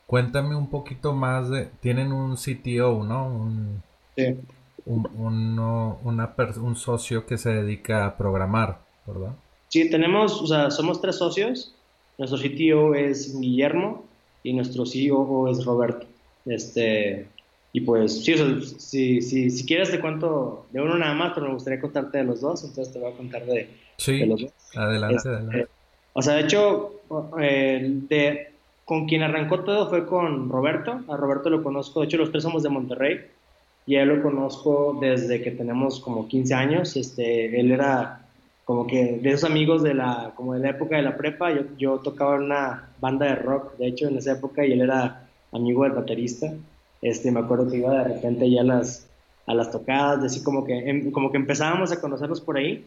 [0.06, 1.68] Cuéntame un poquito más de...
[1.80, 3.28] Tienen un CTO, ¿no?
[3.28, 3.82] Un,
[4.16, 4.36] sí.
[4.84, 5.56] Un,
[6.02, 9.36] una un socio que se dedica a programar, ¿verdad?
[9.68, 11.76] Sí, tenemos, o sea, somos tres socios.
[12.18, 14.04] Nuestro CTO es Guillermo
[14.42, 16.08] y nuestro CEO es Roberto.
[16.44, 17.28] Este,
[17.74, 18.34] y pues, sí,
[18.78, 22.24] si, si, si, quieres te cuento de uno nada más, pero me gustaría contarte de
[22.24, 23.68] los dos, entonces te voy a contar de,
[24.26, 24.52] los dos.
[24.74, 25.68] Adelante, este, adelante.
[26.12, 27.00] O sea, de hecho,
[27.40, 28.52] eh, de,
[28.84, 31.00] con quien arrancó todo fue con Roberto.
[31.08, 33.20] A Roberto lo conozco, de hecho los tres somos de Monterrey
[33.86, 36.96] y él lo conozco desde que tenemos como 15 años.
[36.96, 38.26] Este, él era
[38.66, 41.50] como que de esos amigos de la, como de la época de la prepa.
[41.52, 44.82] Yo, yo tocaba en una banda de rock, de hecho, en esa época y él
[44.82, 46.52] era amigo del baterista.
[47.02, 49.06] Este, me acuerdo que iba de repente ya a las,
[49.46, 52.84] a las tocadas, así como que, em, como que empezábamos a conocerlos por ahí.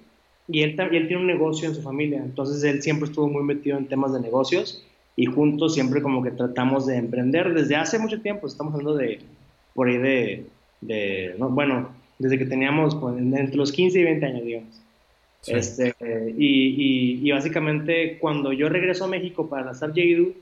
[0.47, 3.77] Y él, él tiene un negocio en su familia, entonces él siempre estuvo muy metido
[3.77, 8.21] en temas de negocios y juntos siempre como que tratamos de emprender desde hace mucho
[8.21, 9.19] tiempo, estamos hablando de
[9.73, 10.45] por ahí de,
[10.81, 14.81] de bueno, desde que teníamos pues, entre los 15 y 20 años, digamos.
[15.47, 15.93] Este,
[16.37, 20.33] y, y, y, básicamente cuando yo regreso a México para lanzar Jadu,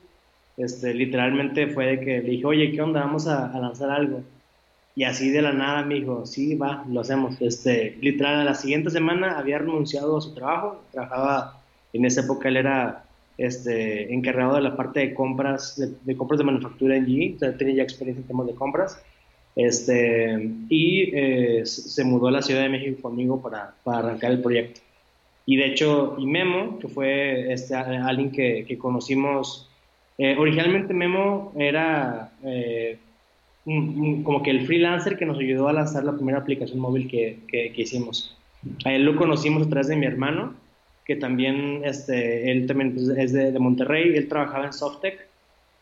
[0.56, 3.00] este, literalmente fue de que le dije, oye, ¿qué onda?
[3.00, 4.22] Vamos a, lanzar algo.
[4.96, 7.40] Y así de la nada me dijo, sí, va, lo hacemos.
[7.40, 10.82] Este, literal, la siguiente semana había renunciado a su trabajo.
[10.92, 11.60] Trabajaba,
[11.92, 13.04] en esa época él era
[13.36, 17.56] este, encargado de la parte de compras, de, compras de manufactura en G, o sea,
[17.56, 19.02] tenía ya experiencia en temas de compras.
[19.56, 24.42] Este, y eh, se mudó a la Ciudad de México conmigo para, para, arrancar el
[24.42, 24.80] proyecto.
[25.46, 29.68] Y de hecho, y Memo, que fue este, alguien que, que conocimos
[30.18, 32.98] eh, originalmente Memo era eh,
[33.64, 37.72] como que el freelancer que nos ayudó a lanzar la primera aplicación móvil que, que,
[37.76, 38.36] hicimos.
[38.84, 40.54] A él lo conocimos a través de mi hermano,
[41.04, 45.26] que también, este, él también pues, es de, de, Monterrey, él trabajaba en Softec.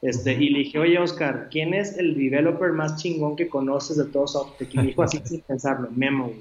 [0.00, 4.06] Este, y le dije, oye Oscar, ¿quién es el developer más chingón que conoces de
[4.06, 4.74] todo Softec?
[4.74, 6.32] Y me dijo así sin pensarlo, Memo.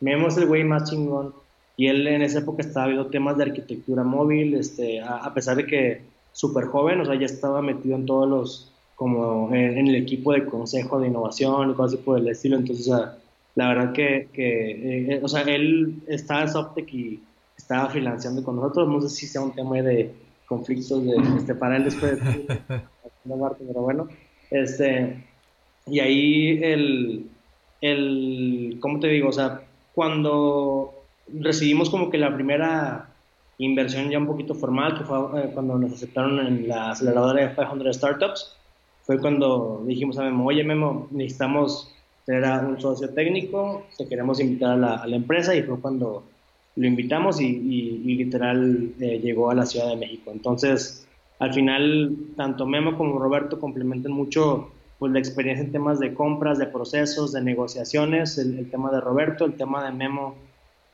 [0.00, 1.34] Memo es el güey más chingón.
[1.76, 5.66] Y él en esa época estaba viendo temas de arquitectura móvil, este, a pesar de
[5.66, 10.32] que súper joven, o sea, ya estaba metido en todos los, como en, el equipo
[10.32, 13.18] de consejo de innovación y cosas así por el estilo, entonces, o sea,
[13.54, 17.22] la verdad que, que eh, o sea, él estaba en Softec y
[17.56, 20.12] estaba financiando con nosotros, no sé si sea un tema de
[20.46, 22.46] conflictos de, este, para él después de,
[23.24, 24.08] pero bueno,
[24.50, 25.24] este,
[25.86, 27.26] y ahí el,
[27.80, 29.28] el, ¿cómo te digo?
[29.28, 29.62] O sea,
[29.94, 30.94] cuando
[31.32, 33.09] recibimos como que la primera
[33.64, 37.54] inversión ya un poquito formal, que fue eh, cuando nos aceptaron en la aceleradora de
[37.54, 38.56] 500 Startups.
[39.02, 41.94] Fue cuando dijimos a Memo, oye Memo, necesitamos
[42.24, 45.80] tener a un socio técnico, te queremos invitar a la, a la empresa y fue
[45.80, 46.24] cuando
[46.76, 50.30] lo invitamos y, y, literal eh, llegó a la Ciudad de México.
[50.32, 51.06] Entonces,
[51.38, 56.58] al final, tanto Memo como Roberto complementan mucho pues, la experiencia en temas de compras,
[56.58, 60.36] de procesos, de negociaciones, el, el tema de Roberto, el tema de Memo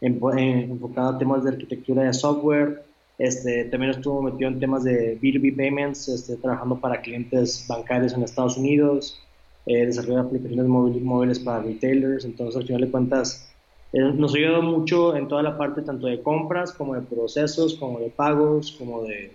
[0.00, 2.84] enfocado a temas de arquitectura de software.
[3.18, 8.22] Este, también estuvo metido en temas de B2B payments, este, trabajando para clientes bancarios en
[8.22, 9.18] Estados Unidos,
[9.64, 12.24] eh, aplicaciones móviles, móviles para retailers.
[12.24, 13.50] Entonces, al final de cuentas,
[13.92, 17.74] eh, nos ha ayudado mucho en toda la parte tanto de compras, como de procesos,
[17.74, 19.32] como de pagos, como de...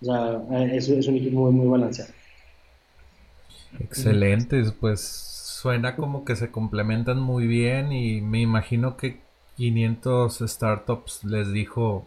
[0.00, 2.12] O sea, eh, es, es un equipo muy, muy balanceado.
[3.78, 9.20] Excelente, pues suena como que se complementan muy bien y me imagino que
[9.62, 12.04] 500 startups les dijo,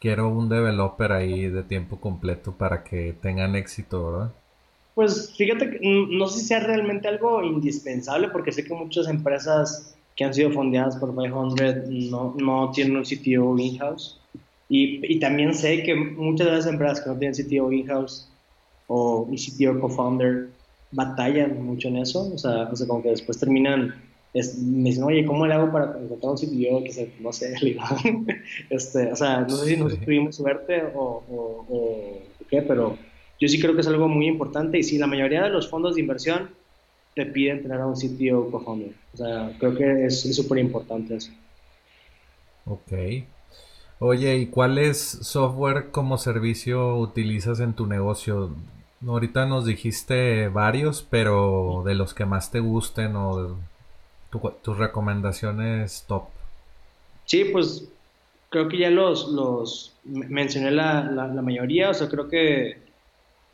[0.00, 4.32] quiero un developer ahí de tiempo completo para que tengan éxito, ¿verdad?
[4.94, 9.96] Pues fíjate que no sé si sea realmente algo indispensable porque sé que muchas empresas
[10.14, 14.20] que han sido fondeadas por 500 no, no tienen un CTO in-house.
[14.68, 18.28] Y, también sé que muchas de las empresas que no tienen CTO in-house
[18.88, 20.50] o un CTO co-founder
[20.92, 22.30] batallan mucho en eso.
[22.34, 23.94] O sea, o sea, como que después terminan,
[24.34, 27.54] es, me dicen, oye, ¿cómo le hago para encontrar un CTO que se, no sé,
[28.70, 32.98] este, o sea, no sé si nos tuvimos suerte o, o, o qué, pero
[33.40, 35.94] yo sí creo que es algo muy importante y sí, la mayoría de los fondos
[35.94, 36.50] de inversión
[37.14, 38.92] te piden tener a un sitio co-founder.
[39.12, 41.30] O sea, creo que es súper importante eso.
[42.66, 42.92] Ok.
[44.00, 48.50] Oye, ¿y cuáles software como servicio utilizas en tu negocio?
[49.06, 53.56] Ahorita nos dijiste varios, pero de los que más te gusten o
[54.62, 56.24] tus recomendaciones top.
[57.24, 57.88] Sí, pues
[58.50, 62.84] creo que ya los, los mencioné la, la, la mayoría, o sea, creo que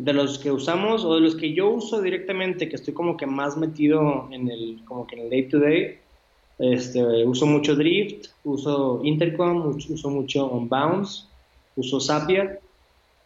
[0.00, 3.26] de los que usamos o de los que yo uso directamente, que estoy como que
[3.26, 5.98] más metido en el, como que en el day to day,
[6.58, 11.24] este, uso mucho Drift, uso Intercom, uso mucho Unbounce,
[11.76, 12.60] uso Zapier,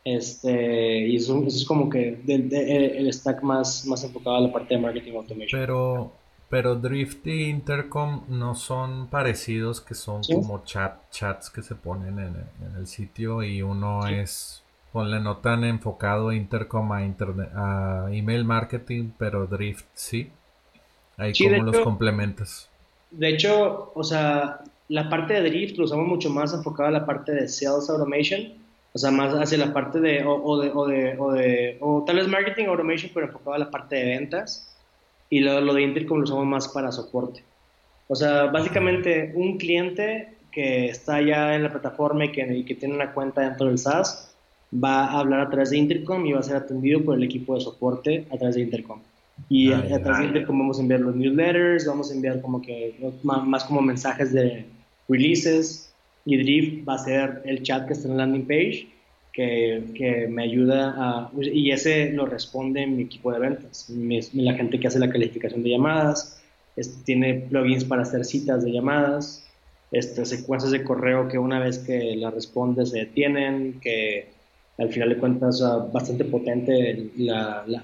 [0.04, 4.80] este, y eso, es como que el stack más, más enfocado a la parte de
[4.80, 5.60] marketing automation.
[5.60, 6.12] Pero,
[6.48, 12.18] pero Drift y Intercom no son parecidos, que son como chat, chats que se ponen
[12.18, 18.06] en, en el sitio y uno es Ponle no tan enfocado Intercom a, internet, a
[18.12, 20.30] email marketing, pero Drift sí.
[21.16, 22.70] Ahí como los complementas.
[23.10, 27.04] De hecho, o sea, la parte de Drift lo usamos mucho más enfocado a la
[27.04, 28.52] parte de Sales Automation.
[28.92, 32.14] O sea, más hacia la parte de, o, de, o de, o de, o tal
[32.14, 34.73] vez Marketing Automation, pero enfocado a la parte de ventas.
[35.34, 37.42] Y lo, lo de Intercom lo usamos más para soporte.
[38.06, 42.76] O sea, básicamente un cliente que está ya en la plataforma y que, y que
[42.76, 44.32] tiene una cuenta dentro del SaaS,
[44.72, 47.56] va a hablar a través de Intercom y va a ser atendido por el equipo
[47.56, 49.00] de soporte a través de Intercom.
[49.48, 52.94] Y a, través de Intercom vamos a enviar los newsletters, vamos a enviar como que
[53.24, 54.66] más, como mensajes de
[55.08, 55.92] releases
[56.24, 58.93] y Drift va a ser el chat que está en la landing page
[59.34, 61.30] que, que, me ayuda a...
[61.36, 63.92] Y ese lo responde mi equipo de ventas,
[64.32, 66.40] la gente que hace la calificación de llamadas,
[66.76, 69.44] este, tiene plugins para hacer citas de llamadas,
[69.90, 74.28] este, secuencias de correo que una vez que la responde se detienen, que
[74.78, 77.82] al final de cuentas bastante potente la, la,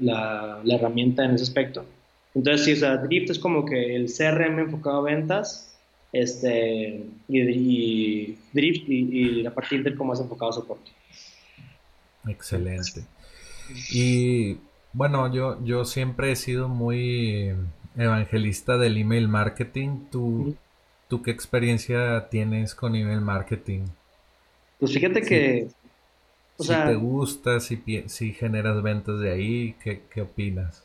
[0.00, 1.84] la, la, herramienta en ese aspecto.
[2.34, 5.71] Entonces, sí, o sea, Drift es como que el CRM enfocado a ventas,
[6.12, 10.90] este, y, Drift y, la parte Inter como más enfocado a soporte.
[12.28, 13.04] Excelente.
[13.90, 14.58] Y
[14.92, 17.54] bueno, yo, yo siempre he sido muy
[17.96, 20.00] evangelista del email marketing.
[20.10, 20.56] ¿Tú,
[21.08, 23.86] ¿tú qué experiencia tienes con email marketing?
[24.78, 25.68] Pues fíjate que
[26.58, 30.84] si te gusta, si, si generas ventas de ahí, ¿qué, ¿qué, opinas?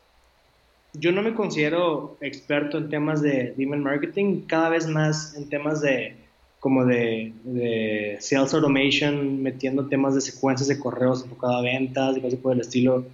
[0.99, 5.81] Yo no me considero experto en temas de email marketing, cada vez más en temas
[5.81, 6.15] de
[6.59, 12.39] como de, sales automation, metiendo temas de secuencias de correos enfocado a ventas y cosas
[12.39, 13.05] por el estilo.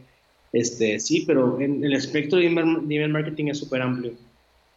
[0.52, 4.14] Este, sí, pero en el espectro de email, marketing es súper amplio.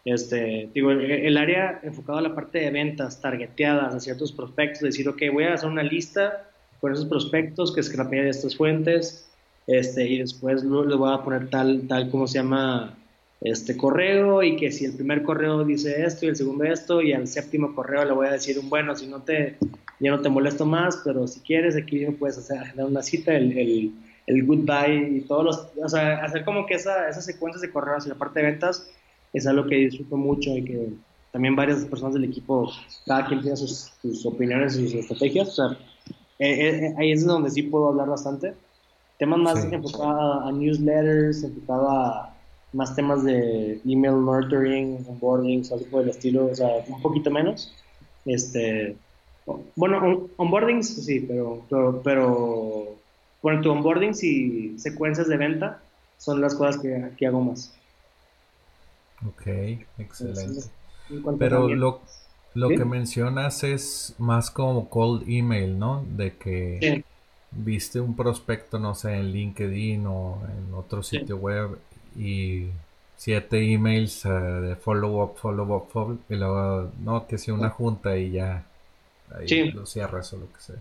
[0.04, 5.08] Este, digo, el, área enfocado a la parte de ventas, targeteadas a ciertos prospectos, decir,
[5.08, 6.48] ok, voy a hacer una lista
[6.80, 9.28] con esos prospectos que escrapea de estas fuentes
[9.66, 12.96] este, y después le voy a poner tal, tal como se llama
[13.40, 17.12] este correo y que si el primer correo dice esto y el segundo esto y
[17.12, 19.57] al séptimo correo le voy a decir un bueno, si no te,
[20.00, 23.92] ya no te molesto más, pero si quieres aquí puedes hacer una cita, el, el,
[24.26, 28.07] el, goodbye y todos los, o sea, hacer como que esa, esas secuencias de correos
[28.07, 28.90] y la parte de ventas
[29.33, 30.88] es algo que disfruto mucho y que
[31.33, 32.72] también varias personas del equipo,
[33.05, 35.79] cada quien tiene sus, sus opiniones y sus estrategias, o sea,
[36.38, 38.55] eh, eh, eh, ahí es donde sí puedo hablar bastante.
[39.18, 42.35] Temas más enfocados a, newsletters, enfocados a
[42.72, 47.72] más temas de email nurturing, onboarding, algo por el estilo, o sea, un poquito menos.
[48.26, 48.96] Este,
[49.74, 52.96] bueno, onboarding sí, pero, pero, pero
[53.40, 55.81] bueno, tu onboarding y secuencias de venta
[56.18, 57.72] son las cosas que, que hago más.
[59.26, 59.47] Ok,
[59.99, 60.68] excelente.
[61.38, 62.03] pero lo,
[62.55, 66.05] lo que mencionas es más como cold email, ¿no?
[66.16, 67.05] De que
[67.51, 71.78] viste un prospecto, no sé, en LinkedIn o en otro sitio web
[72.16, 72.66] y
[73.16, 77.55] siete emails eh, de follow up, follow up, follow up, y luego, no, que sea
[77.55, 78.64] una junta y ya
[79.34, 80.76] ahí lo cierras o lo que sea.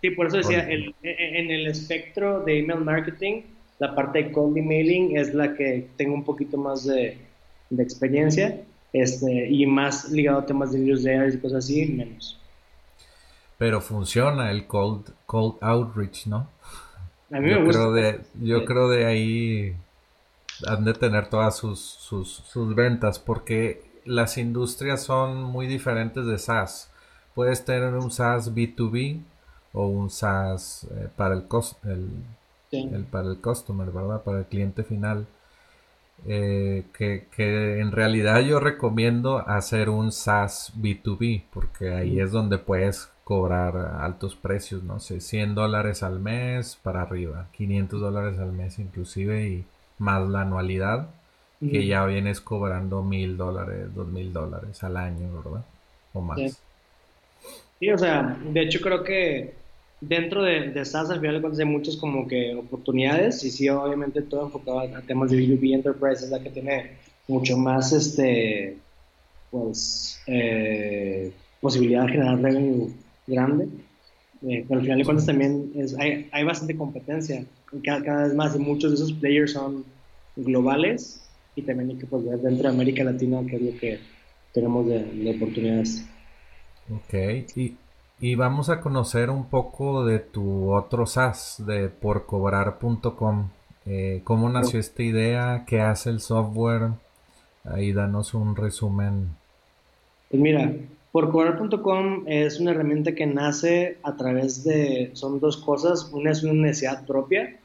[0.00, 3.42] Sí, por eso decía, el, e, e, en el espectro de email marketing,
[3.78, 7.18] la parte de cold emailing es la que tengo un poquito más de,
[7.70, 8.60] de experiencia
[8.92, 12.38] este, y más ligado a temas de newsletters y cosas así, menos.
[13.62, 16.48] Pero funciona el cold, cold outreach, ¿no?
[17.30, 17.78] A mí yo gusta.
[17.78, 19.76] Creo de, yo creo de ahí
[20.66, 26.38] han de tener todas sus, sus, sus ventas, porque las industrias son muy diferentes de
[26.38, 26.90] SaaS.
[27.36, 29.20] Puedes tener un SaaS B2B
[29.72, 31.46] o un SaaS eh, para el,
[32.72, 34.24] el, para el customer, ¿verdad?
[34.24, 35.24] Para el cliente final.
[36.26, 42.58] Eh, que, que, en realidad yo recomiendo hacer un SaaS B2B porque ahí es donde
[42.58, 48.52] puedes cobrar altos precios, no sé, 100 dólares al mes para arriba, 500 dólares al
[48.52, 49.64] mes inclusive y
[49.98, 51.08] más la anualidad
[51.58, 55.64] que ya vienes cobrando mil dólares, dos mil dólares al año, ¿verdad?
[56.12, 56.60] O más.
[57.78, 57.90] Sí.
[57.90, 59.54] o sea, de hecho creo que
[60.02, 63.66] dentro de, de SaaS al final de cuentas hay muchas como que oportunidades y sí,
[63.70, 68.76] obviamente todo enfocado a, temas de B2B Enterprise es la que tiene mucho más, este,
[69.50, 72.92] pues, eh, posibilidad de generar revenue
[73.26, 73.68] grande.
[74.42, 77.44] Eh, pero al final de cuentas también es, hay, hay bastante competencia.
[77.84, 79.84] Cada, cada vez más y muchos de esos players son
[80.36, 81.22] globales
[81.54, 83.98] y también hay que pues, ver dentro de América Latina qué es lo que
[84.52, 86.06] tenemos de, oportunidades.
[86.90, 87.14] Ok,
[87.56, 87.76] y,
[88.20, 93.50] y, vamos a conocer un poco de tu otro SaaS, de porcobrar.com.
[93.86, 95.64] Eh, ¿Cómo nació esta idea?
[95.66, 96.90] ¿Qué hace el software?
[97.64, 99.36] Ahí danos un resumen.
[100.30, 100.72] Pues mira,
[101.12, 106.54] porcobrar.com es una herramienta que nace a través de, son dos cosas, una es una
[106.54, 107.58] necesidad propia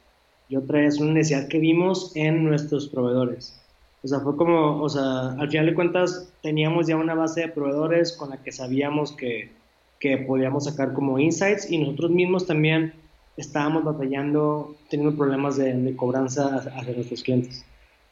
[0.49, 3.59] y otra es una necesidad que vimos en nuestros proveedores.
[4.03, 7.47] O sea, fue como, o sea, al final de cuentas teníamos ya una base de
[7.47, 9.51] proveedores con la que sabíamos que,
[9.99, 12.93] que podíamos sacar como insights y nosotros mismos también
[13.37, 17.65] estábamos batallando, teniendo problemas de, cobranza hacia nuestros clientes.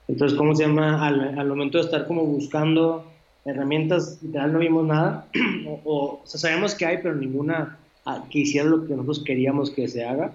[0.08, 1.06] Entonces, ¿cómo se llama?
[1.06, 3.06] Al, momento de estar como buscando
[3.46, 5.28] herramientas, literal no vimos nada,
[5.68, 9.24] o, o, o sea, sabíamos que hay, pero ninguna ah, que hiciera lo que nosotros
[9.24, 10.34] queríamos que se haga.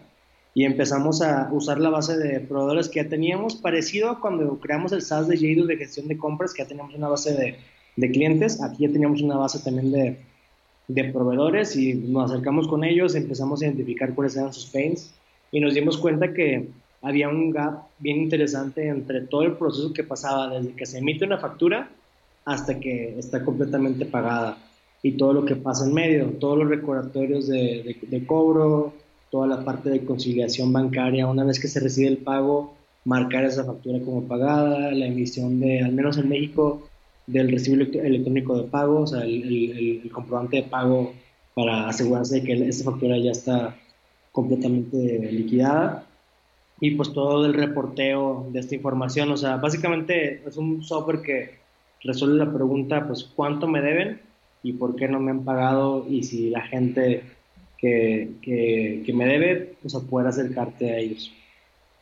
[0.52, 4.90] Y empezamos a usar la base de proveedores que ya teníamos, parecido a cuando creamos
[4.92, 7.56] el SaaS de Jadus de gestión de compras, que ya teníamos una base de,
[7.96, 10.16] de clientes, aquí ya teníamos una base también de,
[10.88, 15.14] de, proveedores y nos acercamos con ellos, empezamos a identificar cuáles eran sus pains
[15.52, 16.68] y nos dimos cuenta que
[17.02, 21.24] había un gap bien interesante entre todo el proceso que pasaba desde que se emite
[21.24, 21.90] una factura
[22.50, 24.58] hasta que está completamente pagada
[25.02, 28.92] y todo lo que pasa en medio, todos los recordatorios de, de, de cobro,
[29.30, 32.74] toda la parte de conciliación bancaria, una vez que se recibe el pago,
[33.04, 36.82] marcar esa factura como pagada, la emisión de, al menos en México,
[37.26, 41.12] del recibo electrónico de pago, o sea, el, el, comprobante de pago
[41.54, 43.76] para asegurarse de que esa factura ya está
[44.32, 46.04] completamente liquidada.
[46.80, 51.59] Y pues todo el reporteo de esta información, o sea, básicamente es un software que
[52.02, 54.20] resuelve la pregunta, pues, ¿cuánto me deben?
[54.62, 57.22] y por qué no me han pagado y si la gente
[57.78, 61.32] que, que, me debe, o sea, poder acercarte a ellos.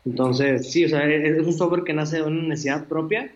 [0.04, 3.30] Entonces, sí, o sea, es, un software que nace de una necesidad propia,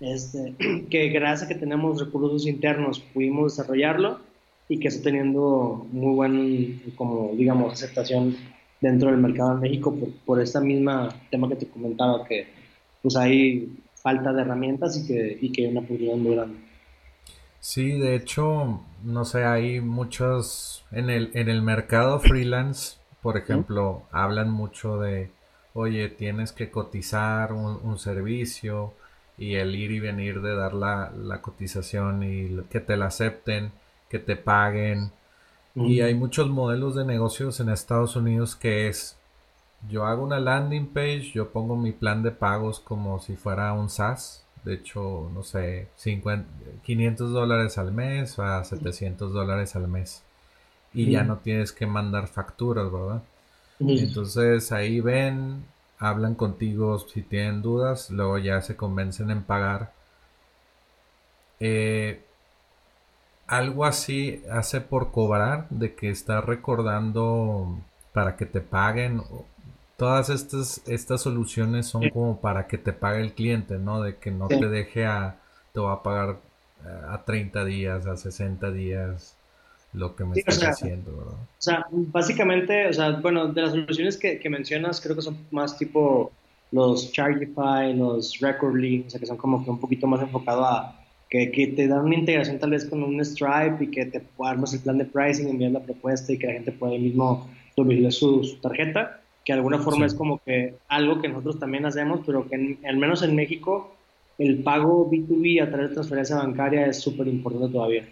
[0.00, 0.54] este,
[0.90, 4.20] que gracias a que tenemos recursos internos pudimos desarrollarlo
[4.68, 8.36] y que está teniendo muy buen, como digamos, aceptación
[8.80, 12.46] dentro del mercado de México por, por esta misma tema que te comentaba, que
[13.02, 13.68] pues hay
[14.04, 16.58] falta de herramientas y que, y que hay una oportunidad muy grande.
[17.58, 24.02] Sí, de hecho, no sé, hay muchos en el, en el mercado freelance, por ejemplo,
[24.12, 25.30] hablan mucho de,
[25.72, 28.92] oye, tienes que cotizar un, servicio
[29.38, 33.72] y el ir y venir de dar la, la, cotización y que te la acepten,
[34.10, 35.12] que te paguen.
[35.74, 39.16] Y hay muchos modelos de negocios en Estados Unidos que es,
[39.88, 43.88] yo hago una landing page, yo pongo mi plan de pagos como si fuera un
[43.88, 46.48] SaaS de hecho, no sé, 50,
[46.82, 50.22] 500 dólares al mes a 700 dólares al mes.
[50.94, 53.22] Y ya no tienes que mandar facturas, ¿verdad?
[53.80, 55.64] Entonces ahí ven,
[55.98, 59.92] hablan contigo si tienen dudas, luego ya se convencen en pagar.
[61.60, 62.22] Eh,
[63.46, 67.76] algo así hace por cobrar, de que estás recordando
[68.12, 69.20] para que te paguen
[69.96, 74.02] todas estas, estas soluciones son como para que te pague el cliente, ¿no?
[74.02, 75.36] De que no te deje a,
[75.72, 76.40] te va a pagar
[76.84, 79.36] eh, a 30 días, a 60 días,
[79.92, 81.34] lo que me estás diciendo, ¿verdad?
[81.34, 85.38] O sea, básicamente, o sea, bueno, de las soluciones que, que mencionas, creo que son
[85.50, 86.32] más tipo
[86.72, 91.00] los Chargify, los Recordly, o sea, que son como que un poquito más enfocado a
[91.30, 94.74] que, que, te dan una integración tal vez con un Stripe y que te armas
[94.74, 98.42] el plan de pricing, enviar la propuesta y que la gente pueda mismo domiciliar su,
[98.42, 102.48] su tarjeta que de alguna forma es como que algo que nosotros también hacemos, pero
[102.48, 103.94] que al menos en México
[104.38, 108.04] el pago B2B a través de transferencia bancaria es súper importante todavía.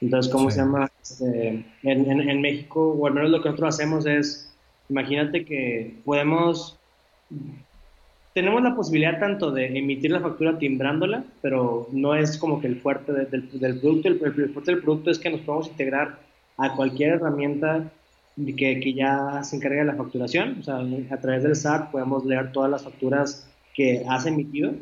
[0.00, 0.90] Entonces, ¿cómo se llama?
[1.02, 4.52] Este, en, en, México, o al menos lo que nosotros hacemos es,
[4.88, 6.78] imagínate que podemos,
[8.32, 12.80] tenemos la posibilidad tanto de emitir la factura timbrándola, pero no es como que el
[12.80, 14.08] fuerte del, del, producto.
[14.08, 16.20] El, el, fuerte del producto es que nos podemos integrar
[16.56, 17.90] a cualquier herramienta
[18.56, 20.58] que, que, ya se encargue de la facturación.
[20.60, 20.78] O sea,
[21.10, 24.72] a través del SAT podemos leer todas las facturas que has emitido.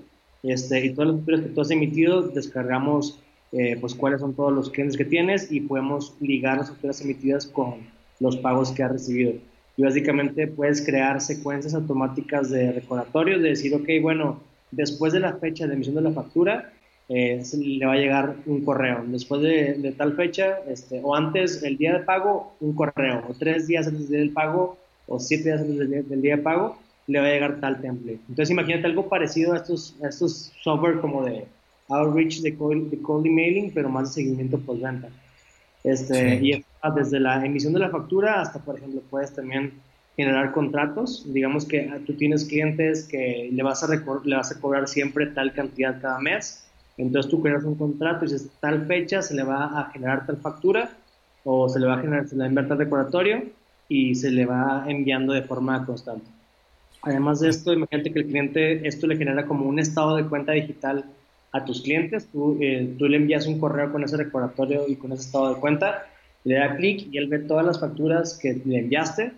[0.42, 3.18] Este, y todas las facturas que tú has emitido, descargamos
[3.52, 7.46] eh, pues cuáles son todos los clientes que tienes y podemos ligar las facturas emitidas
[7.46, 7.74] con
[8.20, 9.34] los pagos que has recibido
[9.76, 14.40] y básicamente puedes crear secuencias automáticas de recordatorios, de decir, ok, bueno,
[14.70, 16.72] después de la fecha de emisión de la factura,
[17.08, 19.04] eh, le va a llegar un correo.
[19.06, 23.24] Después de, tal fecha, este, o antes, el día de pago, un correo.
[23.28, 24.76] O tres días antes del pago,
[25.06, 28.20] o siete días antes del día, de pago, le va a llegar tal template.
[28.28, 31.44] Entonces, imagínate algo parecido a estos, a estos software como de
[31.88, 35.08] outreach, de cold, de cold emailing, pero más de seguimiento postventa.
[35.84, 36.64] Este, Y
[36.96, 39.72] desde la emisión de la factura hasta, por ejemplo, puedes también
[40.16, 41.32] generar contratos.
[41.32, 43.88] Digamos que tú tienes clientes que le vas a,
[44.24, 46.65] le vas a cobrar siempre tal cantidad cada mes.
[46.96, 50.38] Entonces tú creas un contrato y dices, tal fecha se le va a generar tal
[50.38, 50.90] factura
[51.44, 53.42] o se le va a generar, se le va a enviar tal recordatorio
[53.88, 56.26] y se le va enviando de forma constante.
[57.02, 60.52] Además de esto, imagínate que el cliente, esto le genera como un estado de cuenta
[60.52, 61.04] digital
[61.52, 65.12] a tus clientes, tú, eh, tú le envías un correo con ese recordatorio y con
[65.12, 66.06] ese estado de cuenta,
[66.44, 69.32] le da clic y él ve todas las facturas que le enviaste,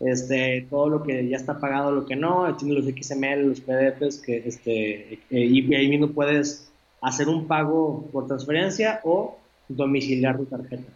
[0.00, 4.18] este, todo lo que ya está pagado, lo que no, tiene los XML, los PDFs,
[4.18, 6.70] que, este, eh, y ahí mismo puedes
[7.00, 9.38] hacer un pago por transferencia o
[9.68, 10.92] domiciliar tu tarjeta.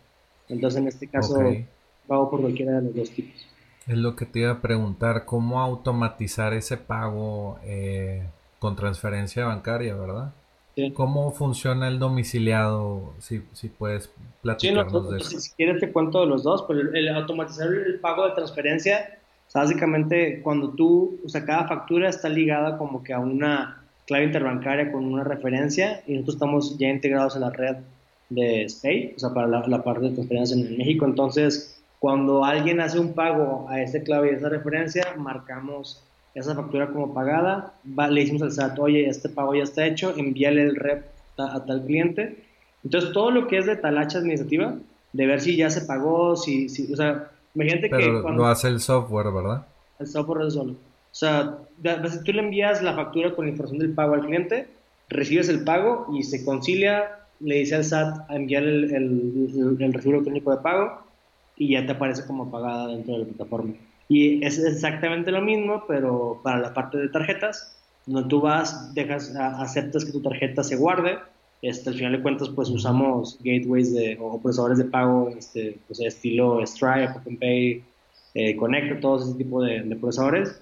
[0.49, 1.39] Entonces, en este caso,
[2.07, 3.47] pago por cualquiera de los dos tipos.
[3.87, 8.23] Es lo que te iba a preguntar, ¿cómo automatizar ese pago eh,
[8.59, 10.33] con transferencia bancaria, verdad?
[10.95, 13.13] ¿Cómo funciona el domiciliado?
[13.19, 15.39] Si, si puedes platicarnos de eso.
[15.39, 19.19] Si quieres te cuento de los dos, pero el, automatizar el pago de transferencia,
[19.53, 23.80] básicamente cuando tú, o sea, cada factura está ligada como que a una
[24.11, 27.77] clave interbancaria con una referencia y nosotros estamos ya integrados en la red
[28.29, 31.05] de SPAY, o sea, para la, la parte de transferencia en México.
[31.05, 36.03] Entonces, cuando alguien hace un pago a esa clave y esa referencia, marcamos
[36.35, 40.63] esa factura como pagada, le decimos al SAT, oye, este pago ya está hecho, envíale
[40.63, 41.05] el rep
[41.39, 42.43] a, tal cliente.
[42.83, 44.75] Entonces, todo lo que es de talacha administrativa,
[45.13, 48.23] de ver si ya se pagó, si, si o sea, imagínate que...
[48.23, 49.67] Cuando, lo hace el software, ¿verdad?
[50.01, 50.75] El software es solo.
[51.13, 51.59] O sea,
[52.25, 54.69] tú le envías la factura con la información del pago al cliente,
[55.09, 59.93] recibes el pago y se concilia, le dice al SAT a enviar el, el, el
[59.93, 61.03] recibo electrónico de pago
[61.57, 63.75] y ya te aparece como pagada dentro de la plataforma.
[64.09, 69.35] Y es exactamente lo mismo, pero para la parte de tarjetas, donde tú vas, dejas,
[69.37, 71.19] aceptas que tu tarjeta se guarde,
[71.63, 76.01] este, al final de cuentas pues usamos gateways de, o procesadores de pago este, pues,
[76.01, 77.85] estilo Stripe, OpenPay,
[78.35, 80.61] eh, Connect, todos ese tipo de, procesadores,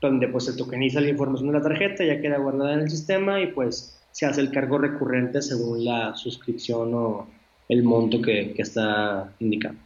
[0.00, 3.40] donde pues se tokeniza la información de la tarjeta, ya queda guardada en el sistema
[3.40, 7.28] y pues se hace el cargo recurrente según la suscripción o
[7.68, 9.80] el monto que, que está indicando.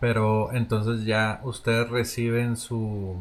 [0.00, 3.16] Pero entonces ya ustedes reciben su,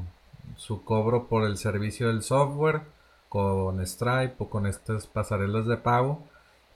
[0.57, 2.81] su cobro por el servicio del software
[3.29, 6.23] con Stripe o con estas pasarelas de pago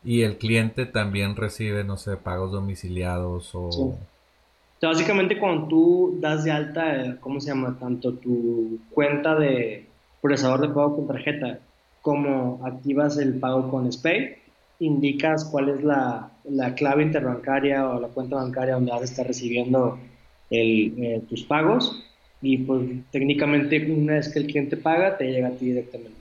[0.04, 3.98] y el cliente también recibe, no sé, pagos domiciliados o...
[4.88, 7.78] básicamente cuando tú das de alta, eh, ¿cómo se llama?
[7.80, 9.88] Tanto tu cuenta de
[10.22, 11.60] procesador de pago con tarjeta
[12.02, 14.36] como activas el pago con SPAY,
[14.80, 19.28] indicas cuál es la, la, clave interbancaria o la cuenta bancaria donde vas a estar
[19.28, 20.00] recibiendo
[20.50, 22.04] el, eh, tus pagos
[22.42, 26.19] y pues técnicamente una vez que el cliente paga te llega a ti directamente.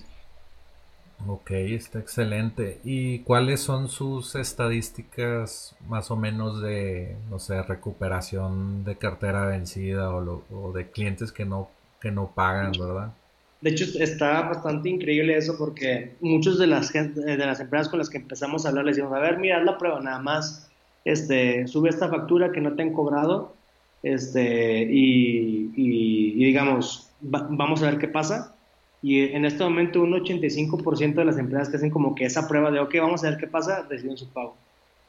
[1.27, 2.81] Ok, está excelente.
[2.85, 10.11] ¿Y cuáles son sus estadísticas más o menos de, no sé, recuperación de cartera vencida
[10.15, 11.69] o, o de clientes que no,
[12.01, 13.13] que no pagan, verdad?
[13.61, 18.09] De hecho, está bastante increíble eso porque muchos de las, de las empresas con las
[18.09, 20.71] que empezamos a hablar les decimos, a ver, mira, la prueba nada más,
[21.05, 23.57] este, sube esta factura que no te han cobrado
[24.03, 28.55] este, y, y, digamos, vamos a ver qué pasa.
[29.03, 32.71] Y en este momento un 85% de las empresas que hacen como que esa prueba
[32.71, 34.57] de, ok, vamos a ver qué pasa, reciben su pago.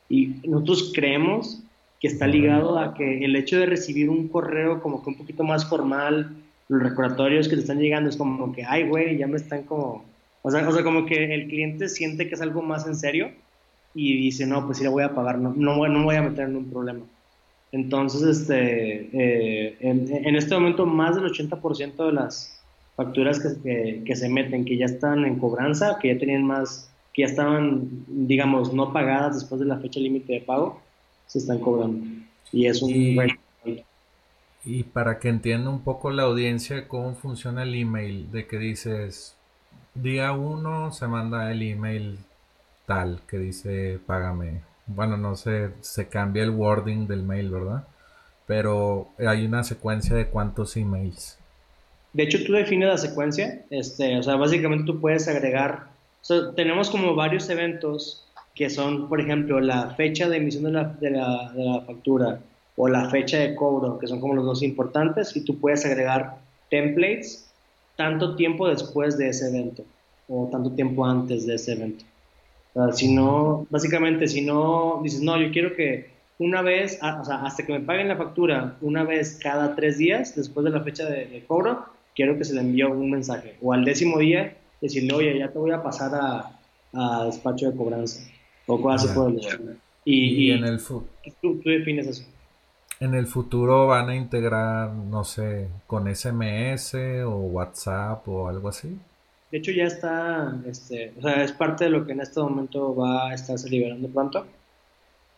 [0.08, 1.64] Y nosotros creemos
[2.00, 5.44] que está ligado a que el hecho de recibir un correo como que un poquito
[5.44, 6.36] más formal,
[6.68, 10.06] los recordatorios que te están llegando es como que, ay, güey, ya me están como...
[10.42, 13.32] O sea, o sea, como que el cliente siente que es algo más en serio
[13.94, 16.48] y dice, no, pues sí le voy a pagar, no, no, no voy a meter
[16.48, 17.02] en un problema.
[17.72, 22.59] Entonces, este, eh, en, este momento, más del 80% de las
[23.00, 27.22] facturas que, que, se meten, que ya están en cobranza, que ya tenían más, que
[27.22, 30.82] ya estaban, digamos, no pagadas después de la fecha límite de pago,
[31.26, 32.06] se están cobrando.
[32.52, 32.92] Y es un...
[34.66, 39.38] Y para que entienda un poco la audiencia cómo funciona el email, de que dices,
[39.96, 42.20] día uno se manda el email
[42.86, 44.60] tal que dice págame.
[44.88, 47.88] Bueno, no sé, se cambia el wording del mail, ¿verdad?
[48.46, 51.39] Pero hay una secuencia de cuántos emails.
[52.14, 55.88] De hecho, tú defines la secuencia, este, o sea, básicamente tú puedes agregar,
[56.56, 62.40] tenemos como varios eventos que son, por ejemplo, la fecha de emisión de la, factura,
[62.76, 66.38] o la fecha de cobro, que son como los dos importantes, y tú puedes agregar
[66.70, 67.50] templates
[67.96, 69.84] tanto tiempo después de ese evento
[70.30, 72.06] o tanto tiempo antes de ese evento.
[72.94, 77.66] si no, básicamente, si no dices, no, yo quiero que una vez, o sea, hasta
[77.66, 81.44] que me paguen la factura, una vez cada tres días, después de la fecha de,
[81.48, 81.86] cobro,
[82.16, 83.56] quiero que se le envíe un mensaje.
[83.62, 86.60] O al décimo día, decirle, oye, ya te voy a pasar a,
[86.94, 88.22] a despacho de cobranza.
[88.68, 91.06] O cosas así por el Y, y, en el tú,
[91.42, 92.24] tú defines eso.
[93.00, 96.96] En el futuro van a integrar, no sé, con SMS
[97.26, 98.98] o WhatsApp o algo así.
[99.52, 102.94] De hecho ya está, este, o sea, es parte de lo que en este momento
[102.94, 104.46] va a estarse liberando pronto.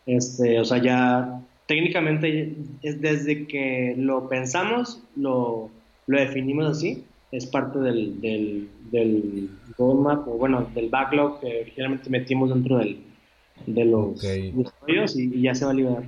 [0.04, 5.70] Este, o sea, ya técnicamente es desde que lo pensamos, lo,
[6.06, 12.10] lo definimos así, es parte del, del, del, roadmap, o bueno, del backlog que originalmente
[12.10, 13.02] metimos dentro del,
[13.66, 16.04] de los desarrollos y ya se va a liberar.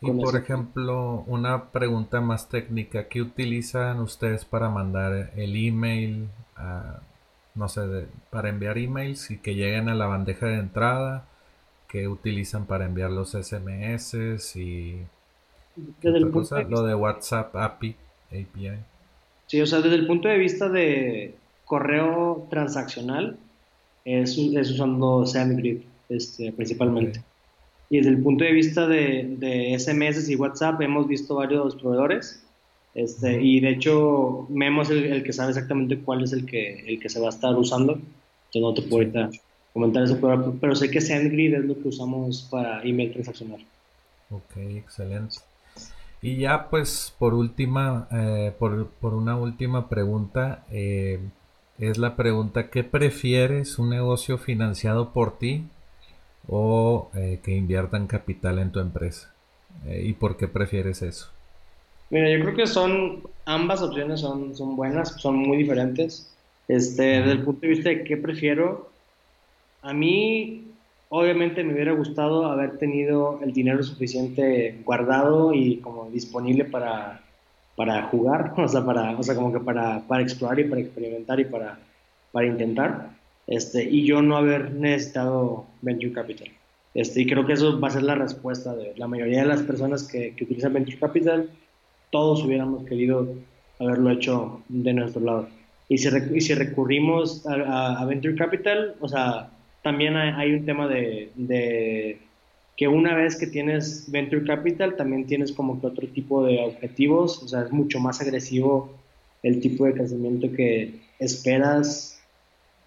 [0.00, 6.28] Y por ejemplo, una pregunta más técnica, ¿qué utilizan ustedes para mandar el email,
[7.54, 11.26] no sé, para enviar emails y que lleguen a la bandeja de entrada?
[11.88, 14.14] ¿Qué utilizan para enviar los SMS
[14.56, 14.98] y
[16.68, 17.96] lo de WhatsApp API,
[18.28, 18.72] API?
[19.46, 21.34] Sí, o sea, desde el punto de vista de
[21.64, 23.36] correo transaccional,
[24.04, 25.78] es, usando SendGrid
[26.08, 27.22] este, principalmente.
[27.90, 32.42] Y desde el punto de vista de, de SMS y WhatsApp hemos visto varios proveedores.
[32.94, 37.00] Este, y de hecho, Memo es el, que sabe exactamente cuál es el que, el
[37.00, 37.94] que se va a estar usando.
[37.94, 39.30] Entonces no te puedo ahorita
[39.72, 40.18] comentar eso,
[40.60, 43.64] pero, sé que SendGrid es lo que usamos para email transaccional.
[44.30, 45.36] Ok, excelente.
[46.24, 51.20] Y ya pues por última, eh, por, por, una última pregunta, eh,
[51.78, 53.78] es la pregunta, ¿qué prefieres?
[53.78, 55.66] ¿Un negocio financiado por ti
[56.48, 59.34] o eh, que inviertan capital en tu empresa?
[59.86, 61.28] Eh, ¿Y por qué prefieres eso?
[62.08, 66.34] Mira, yo creo que son, ambas opciones son, son buenas, son muy diferentes.
[66.68, 68.88] Este, desde el punto de vista de qué prefiero,
[69.82, 70.73] a mí
[71.14, 77.20] obviamente me hubiera gustado haber tenido el dinero suficiente guardado y como disponible para,
[77.76, 81.38] para jugar, o sea, para, o sea, como que para, para explorar y para experimentar
[81.38, 81.78] y para,
[82.32, 83.10] para intentar
[83.46, 86.48] este, y yo no haber necesitado Venture Capital.
[86.94, 89.62] Este, y creo que eso va a ser la respuesta de la mayoría de las
[89.62, 91.50] personas que, que utilizan Venture Capital.
[92.10, 93.28] Todos hubiéramos querido
[93.78, 95.48] haberlo hecho de nuestro lado.
[95.88, 99.50] Y si, y si recurrimos a, a, Venture Capital, o sea,
[99.84, 102.18] también hay, un tema de,
[102.74, 107.42] que una vez que tienes Venture Capital, también tienes como que otro tipo de objetivos,
[107.42, 108.90] o sea, es mucho más agresivo
[109.42, 112.18] el tipo de crecimiento que esperas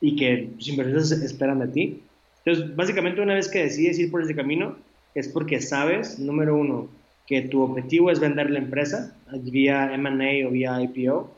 [0.01, 2.01] y que los inversores esperan de ti.
[2.43, 4.75] Entonces, básicamente una vez que decides ir por ese camino,
[5.13, 6.89] es porque sabes, número uno,
[7.27, 11.29] que tu objetivo es vender la empresa vía M&A o vía IPO.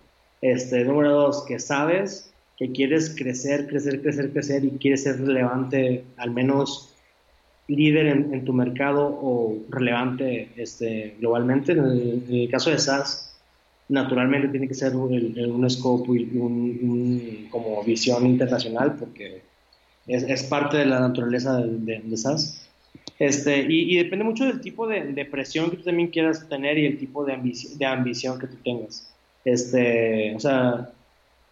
[0.41, 2.28] Este, número dos, que sabes
[2.59, 6.93] que quieres crecer, crecer, crecer, crecer y quieres ser relevante, al menos
[7.69, 11.71] líder en, tu mercado o relevante este, globalmente.
[11.71, 13.33] En el, en el caso de SaaS,
[13.87, 19.41] naturalmente tiene que ser un, un scope y un, como visión internacional porque
[20.05, 22.67] es, es, parte de la naturaleza de, de, SAS.
[23.19, 26.85] Este, y, depende mucho del tipo de, de, presión que tú también quieras tener y
[26.87, 29.13] el tipo de, ambición, de ambición que tú tengas.
[29.45, 30.91] Este, o sea,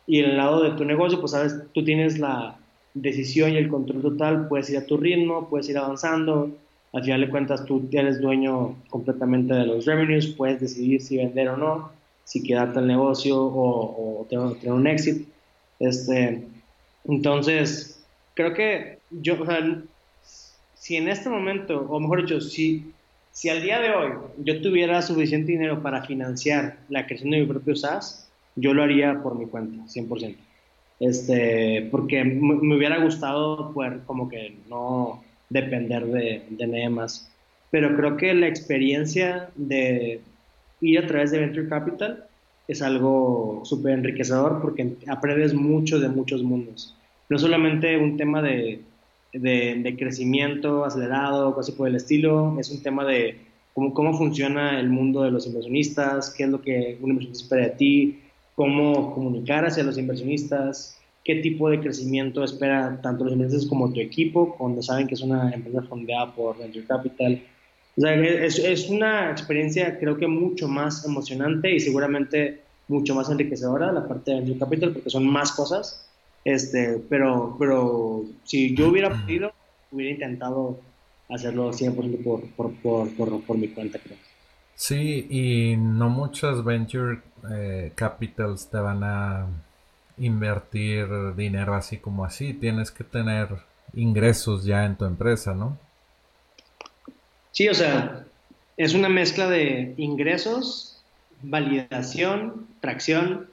[0.07, 2.57] y en el lado de tu negocio, pues sabes, tú tienes la
[2.93, 6.49] decisión y el control total, puedes ir a tu ritmo, puedes ir avanzando,
[6.93, 11.49] al final de cuentas tú eres dueño completamente de los revenues, puedes decidir si vender
[11.49, 11.91] o no,
[12.23, 15.29] si quedarte el negocio o, o tener, un éxito.
[15.79, 16.43] Este,
[17.05, 18.03] entonces,
[18.33, 19.59] creo que yo, o sea,
[20.75, 22.91] si en este momento, o mejor dicho, si,
[23.31, 27.45] si al día de hoy yo tuviera suficiente dinero para financiar la creación de mi
[27.45, 28.26] propio SaaS,
[28.57, 30.35] yo lo haría por mi cuenta, 100%.
[30.99, 37.31] Este, porque me, hubiera gustado poder como que no depender de, de nadie más.
[37.71, 40.21] Pero creo que la experiencia de
[40.81, 42.25] ir a través de Venture Capital
[42.67, 46.95] es algo súper enriquecedor porque aprendes mucho de muchos mundos.
[47.29, 48.81] No solamente un tema de,
[49.33, 53.37] de, crecimiento acelerado, cosas por el estilo, es un tema de
[53.73, 57.63] cómo, cómo funciona el mundo de los inversionistas, qué es lo que un inversionista espera
[57.63, 58.19] de ti,
[58.57, 63.99] cómo comunicar hacia los inversionistas, qué tipo de crecimiento espera tanto los inversionistas como tu
[63.99, 67.43] equipo, cuando saben que es una empresa fundada por Venture Capital.
[67.95, 73.91] O sea, es, una experiencia creo que mucho más emocionante y seguramente mucho más enriquecedora
[73.91, 76.09] la parte de Venture Capital porque son más cosas.
[76.43, 79.51] Este, pero, pero si yo hubiera podido,
[79.91, 80.79] hubiera intentado
[81.29, 84.17] hacerlo 100% por, por, por, por, por mi cuenta, creo.
[84.77, 87.19] Sí, y no muchas venture
[87.51, 89.47] eh, capitals te van a
[90.19, 92.53] invertir dinero así como así.
[92.53, 93.49] Tienes que tener
[93.95, 95.79] ingresos ya en tu empresa, ¿no?
[97.51, 98.23] Sí, o sea,
[98.77, 101.01] es una mezcla de ingresos,
[101.41, 103.47] validación, tracción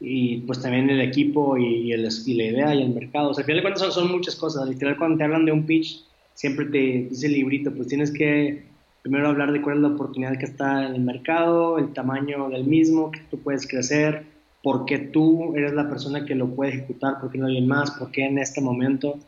[0.00, 3.28] y pues también el equipo y, el, y la idea y el mercado.
[3.28, 4.66] O sea, al final de cuentas son, muchas cosas.
[4.66, 6.02] Literal, cuando te hablan de un pitch,
[6.32, 8.71] siempre te dice el librito, pues tienes que
[9.02, 12.64] primero hablar de cuál es la oportunidad que está en el mercado, el tamaño del
[12.64, 14.24] mismo, que tú puedes crecer,
[14.62, 17.90] por qué tú eres la persona que lo puede ejecutar, por qué no alguien más,
[17.92, 19.18] por qué en este momento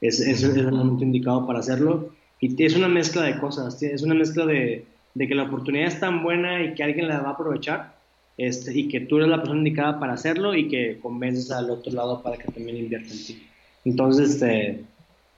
[0.00, 2.10] es, es, es el momento indicado para hacerlo.
[2.42, 4.84] Y es una mezcla de cosas, es una mezcla de,
[5.16, 7.94] que la oportunidad es tan buena y que alguien la va a aprovechar
[8.36, 11.92] este, y que tú eres la persona indicada para hacerlo y que convences al otro
[11.92, 13.46] lado para que también invierta en ti.
[13.84, 14.84] Entonces, este,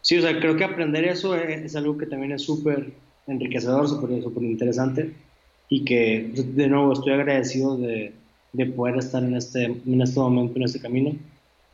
[0.00, 2.92] sí, o sea, creo que aprender eso es, algo que también es súper
[3.26, 5.12] enriquecedor, súper super interesante
[5.68, 8.12] y que, de nuevo, estoy agradecido de,
[8.52, 11.16] de poder estar en este, en este momento, en este camino,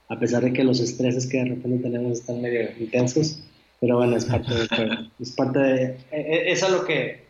[0.08, 3.42] a pesar de que los estreses que de repente tenemos están medio intensos,
[3.80, 7.24] pero bueno, es parte de, es parte de, e, e, es a lo que,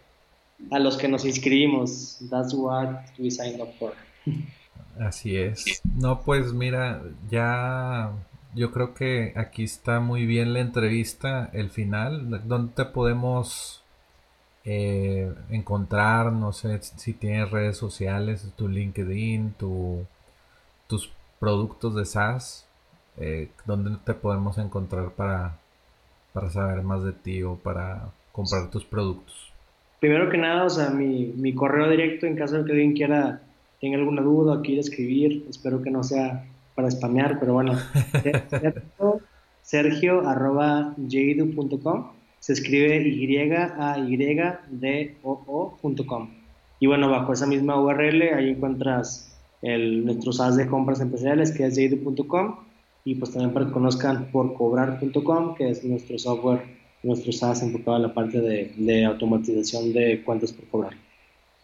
[0.71, 3.93] a los que nos inscribimos, that's what we signed up for.
[4.99, 5.81] Así es.
[5.97, 8.13] No, pues mira, ya
[8.55, 13.80] yo creo que aquí está muy bien la entrevista, el final, ¿dónde te podemos
[14.65, 20.05] eh, encontrar, no sé si tienes redes sociales, tu LinkedIn, tu,
[20.87, 22.67] tus productos de SaaS,
[23.19, 25.59] eh, ¿dónde te podemos encontrar para,
[26.33, 29.51] para saber más de ti o para comprar tus productos?
[29.99, 33.43] Primero que nada, o sea, mi, mi correo directo en caso de que alguien quiera,
[33.81, 36.45] tenga alguna duda o quiera escribir, espero que no sea
[36.75, 37.79] para spamear, pero bueno,
[39.63, 40.95] sergio arroba
[42.41, 45.79] se escribe y a y o
[46.81, 51.67] Y bueno, bajo esa misma URL ahí encuentras el, nuestros SaaS de compras empresariales que
[51.67, 52.57] es jadu.com
[53.05, 56.63] y pues también para que conozcan por cobrar.com que es nuestro software,
[57.03, 60.95] nuestro SaaS enfocado a la parte de, de automatización de cuentas por cobrar.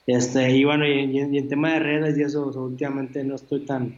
[0.07, 3.95] Este, y bueno, y, en tema de redes y eso, últimamente no estoy tan,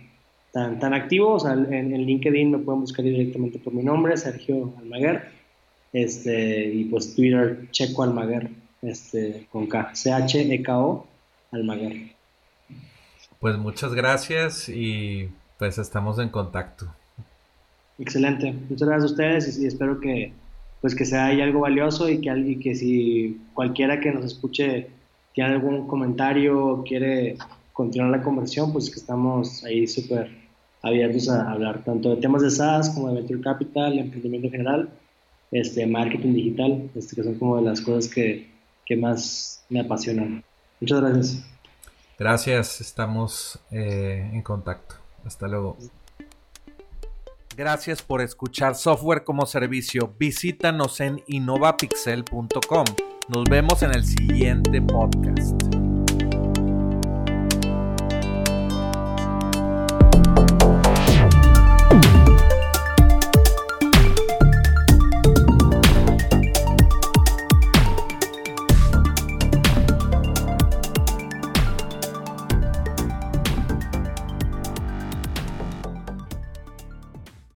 [0.53, 4.17] tan, tan activo, o sea, en, en LinkedIn me pueden buscar directamente por mi nombre,
[4.17, 5.38] Sergio Almaguer
[5.93, 8.51] este, y pues Twitter, Checo Almaguer,
[8.83, 11.07] este, con K, C-H-E-K-O,
[11.53, 12.15] Almaguer.
[13.41, 15.29] Pues muchas gracias y
[15.59, 16.87] pues estamos en contacto.
[17.99, 20.33] Excelente, muchas gracias a ustedes y, espero que
[20.81, 24.89] pues que sea ahí algo valioso y que, y que si cualquiera que nos escuche
[25.35, 27.37] tiene algún comentario o quiere
[27.73, 30.31] continuar la conversión, pues que estamos ahí súper
[30.83, 34.89] abiertos a hablar tanto de temas de SaaS como de Venture Capital, emprendimiento en general
[35.51, 38.49] este, marketing digital, este, que son como de las cosas que,
[38.85, 40.45] que más me apasionan.
[40.81, 41.45] Muchas gracias.
[42.19, 44.97] Gracias, estamos eh, en contacto.
[45.25, 45.77] Hasta luego.
[47.57, 50.15] Gracias por escuchar Software como Servicio.
[50.19, 52.85] Visítanos en innovapixel.com.
[53.29, 55.68] Nos vemos en el siguiente podcast.